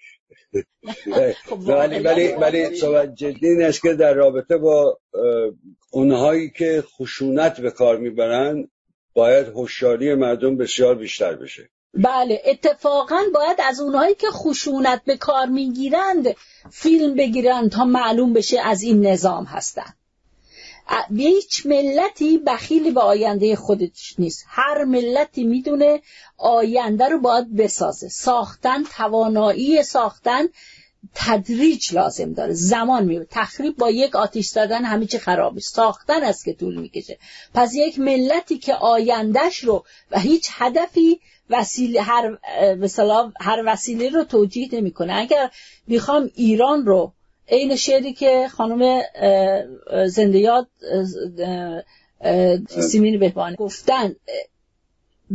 خب، 1.50 1.60
ولی 1.68 2.00
ولی 2.00 2.28
ولی 2.28 2.76
صحبت 2.76 3.16
جدی 3.16 3.48
این 3.48 3.62
است 3.62 3.82
که 3.82 3.94
در 3.94 4.14
رابطه 4.14 4.58
با 4.58 5.00
اونهایی 5.92 6.50
که 6.50 6.84
خشونت 6.98 7.62
به 7.62 7.72
کار 7.72 7.98
می‌برن 7.98 8.68
باید 9.14 9.48
هوشیاری 9.48 10.16
مردم 10.16 10.58
بسیار 10.58 10.96
بیشتر 10.96 11.36
بشه. 11.36 11.70
بله 11.94 12.42
اتفاقا 12.46 13.22
باید 13.34 13.58
از 13.68 13.80
اونهایی 13.80 14.16
که 14.16 14.28
خشونت 14.28 15.02
به 15.06 15.18
کار 15.18 15.46
می‌گیرند 15.46 16.28
فیلم 16.72 17.16
بگیرند 17.16 17.72
تا 17.72 17.86
معلوم 17.86 18.34
بشه 18.34 18.60
از 18.60 18.82
این 18.82 19.08
نظام 19.08 19.44
هستند 19.44 19.98
هیچ 21.18 21.66
ملتی 21.66 22.38
بخیلی 22.38 22.92
به 22.92 23.02
آینده 23.02 23.56
خودش 23.56 24.16
نیست. 24.18 24.46
هر 24.48 24.84
ملتی 24.84 25.44
می‌دونه 25.44 26.02
آینده 26.38 27.06
رو 27.06 27.20
باید 27.20 27.56
بسازه. 27.56 28.10
ساختن 28.10 28.84
توانایی 28.84 29.84
ساختن 29.84 30.48
تدریج 31.16 31.94
لازم 31.94 32.34
داره. 32.34 32.54
زمان 32.54 33.06
می‌بره. 33.06 33.28
تخریب 33.32 33.78
با 33.78 33.90
یک 33.90 34.16
آتیش 34.16 34.48
زدن 34.48 34.86
همه 34.86 35.06
چی 35.06 35.20
خرابه. 35.20 35.60
ساختن 35.60 36.24
است 36.24 36.46
که 36.46 36.54
طول 36.54 36.76
می‌کشه. 36.76 37.18
پس 37.54 37.76
یک 37.76 38.00
ملتی 38.00 38.58
که 38.58 38.76
آیندهش 38.76 39.60
رو 39.60 39.86
و 40.12 40.20
هیچ 40.20 40.50
هدفی 40.52 41.20
وسیله 41.50 42.02
هر 42.02 42.38
هر 43.40 43.64
وسیله 43.66 44.10
رو 44.10 44.24
توجیه 44.24 44.70
نمی‌کنه. 44.72 45.14
اگر 45.14 45.52
می‌خوام 45.88 46.32
ایران 46.36 46.86
رو 46.86 47.14
عین 47.50 47.76
شعری 47.76 48.14
که 48.14 48.48
خانم 48.52 49.02
زندیات 50.06 50.68
سیمین 52.68 53.20
بهبانی 53.20 53.56
گفتن 53.56 54.16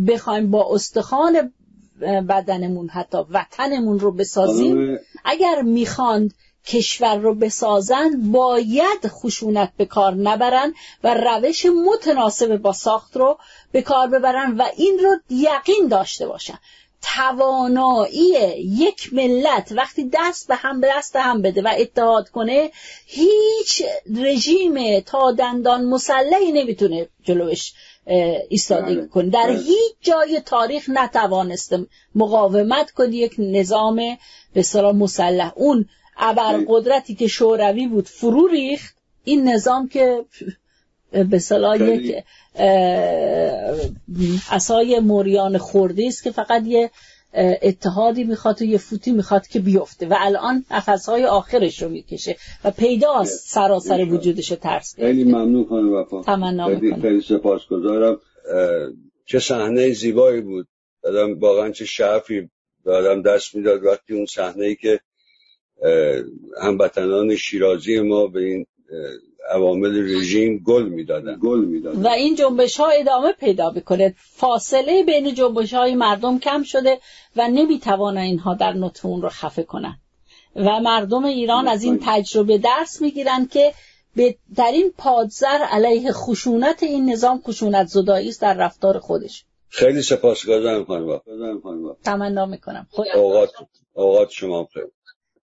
بخوایم 0.08 0.50
با 0.50 0.74
استخوان 0.74 1.52
بدنمون 2.00 2.88
حتی 2.88 3.18
وطنمون 3.30 3.98
رو 3.98 4.12
بسازیم 4.12 4.98
اگر 5.24 5.62
می‌خواند 5.62 6.34
کشور 6.66 7.16
رو 7.16 7.34
بسازن 7.34 8.10
باید 8.32 9.06
خشونت 9.06 9.72
به 9.76 9.86
کار 9.86 10.14
نبرن 10.14 10.74
و 11.04 11.14
روش 11.14 11.66
متناسب 11.66 12.56
با 12.56 12.72
ساخت 12.72 13.16
رو 13.16 13.38
به 13.72 13.82
کار 13.82 14.08
ببرن 14.08 14.56
و 14.56 14.62
این 14.76 14.98
رو 14.98 15.16
یقین 15.30 15.88
داشته 15.88 16.26
باشن. 16.26 16.58
توانایی 17.04 18.34
یک 18.58 19.14
ملت 19.14 19.72
وقتی 19.72 20.10
دست 20.12 20.48
به 20.48 20.54
هم 20.54 20.80
دست 20.80 21.16
هم 21.16 21.42
بده 21.42 21.62
و 21.62 21.74
اتحاد 21.78 22.28
کنه 22.28 22.70
هیچ 23.06 23.82
رژیم 24.16 25.00
تا 25.00 25.32
دندان 25.32 25.84
مسلحی 25.84 26.52
نمی‌تونه 26.52 27.08
جلوش 27.22 27.72
ایستادگی 28.48 28.94
بله. 28.94 29.06
کنه 29.06 29.30
در 29.30 29.46
بله. 29.46 29.58
هیچ 29.58 29.94
جای 30.00 30.40
تاریخ 30.40 30.88
نتوانسته 30.88 31.86
مقاومت 32.14 32.90
کنه 32.90 33.14
یک 33.14 33.34
نظام 33.38 34.00
به 34.54 34.62
صلاح 34.62 34.94
مسلح 34.94 35.52
اون 35.56 35.88
ابرقدرتی 36.16 37.14
که 37.14 37.26
شوروی 37.26 37.86
بود 37.86 38.08
فرو 38.08 38.46
ریخت 38.46 38.96
این 39.24 39.48
نظام 39.48 39.88
که 39.88 40.24
به 41.30 41.38
صلاح 41.38 41.82
یک 41.82 42.14
اسای 44.50 45.00
موریان 45.00 45.58
خوردی 45.58 46.06
است 46.06 46.22
که 46.22 46.30
فقط 46.30 46.62
یه 46.66 46.90
اتحادی 47.62 48.24
می‌خواد 48.24 48.62
و 48.62 48.64
یه 48.64 48.78
فوتی 48.78 49.12
می‌خواد 49.12 49.46
که 49.46 49.60
بیفته 49.60 50.06
و 50.06 50.14
الان 50.18 50.64
نفسهای 50.70 51.24
آخرش 51.24 51.82
رو 51.82 51.88
می‌کشه 51.88 52.36
و 52.64 52.70
پیداست 52.70 53.48
سراسر 53.48 54.04
وجودش 54.04 54.50
رو 54.50 54.56
ترس 54.56 54.94
خیلی 54.96 55.24
ممنون 55.24 55.66
خانم 55.68 55.92
وفا. 55.92 56.22
تمنا 56.22 56.66
خیلی, 56.66 57.00
خیلی 57.02 57.20
سپاسگزارم. 57.20 58.20
چه 59.26 59.38
صحنه 59.38 59.92
زیبایی 59.92 60.40
بود. 60.40 60.66
دادم 61.02 61.38
واقعا 61.38 61.70
چه 61.70 61.84
شعفی 61.84 62.50
دادم 62.84 63.22
دست 63.22 63.54
می‌داد 63.54 63.84
وقتی 63.84 64.14
اون 64.14 64.26
صحنه 64.26 64.64
ای 64.66 64.76
که 64.76 65.00
هموطنان 66.62 67.36
شیرازی 67.36 68.00
ما 68.00 68.26
به 68.26 68.40
این 68.40 68.66
عوامل 69.50 70.16
رژیم 70.16 70.58
گل 70.66 70.82
می‌دادن. 70.82 71.38
گل 71.38 71.64
می‌دادن. 71.64 72.02
و 72.02 72.08
این 72.08 72.34
جنبش 72.34 72.80
ها 72.80 72.88
ادامه 72.88 73.32
پیدا 73.32 73.70
می‌کنه. 73.70 74.14
فاصله 74.16 75.02
بین 75.02 75.34
جنبش 75.34 75.74
های 75.74 75.94
مردم 75.94 76.38
کم 76.38 76.62
شده 76.62 76.98
و 77.36 77.48
نمی‌توانن 77.48 78.20
اینها 78.20 78.54
در 78.54 78.72
نطفه 78.72 79.08
رو 79.08 79.28
خفه 79.28 79.62
کنن. 79.62 79.98
و 80.56 80.80
مردم 80.80 81.24
ایران 81.24 81.68
از 81.68 81.84
این 81.84 82.00
تجربه 82.02 82.58
درس 82.58 83.02
می‌گیرن 83.02 83.46
که 83.46 83.72
در 84.56 84.70
این 84.72 84.92
پادزر 84.98 85.58
علیه 85.70 86.12
خشونت 86.12 86.82
این 86.82 87.10
نظام 87.10 87.40
خشونت 87.46 87.86
زدایی 87.86 88.28
است 88.28 88.42
در 88.42 88.54
رفتار 88.54 88.98
خودش. 88.98 89.44
خیلی 89.68 90.02
سپاسگزارم 90.02 90.84
خانم 90.84 91.20
تمنا 92.04 92.46
می‌کنم. 92.46 92.86
اوقات 93.14 93.50
اوقات 93.92 94.30
شما 94.30 94.68
خیلی 94.72 94.86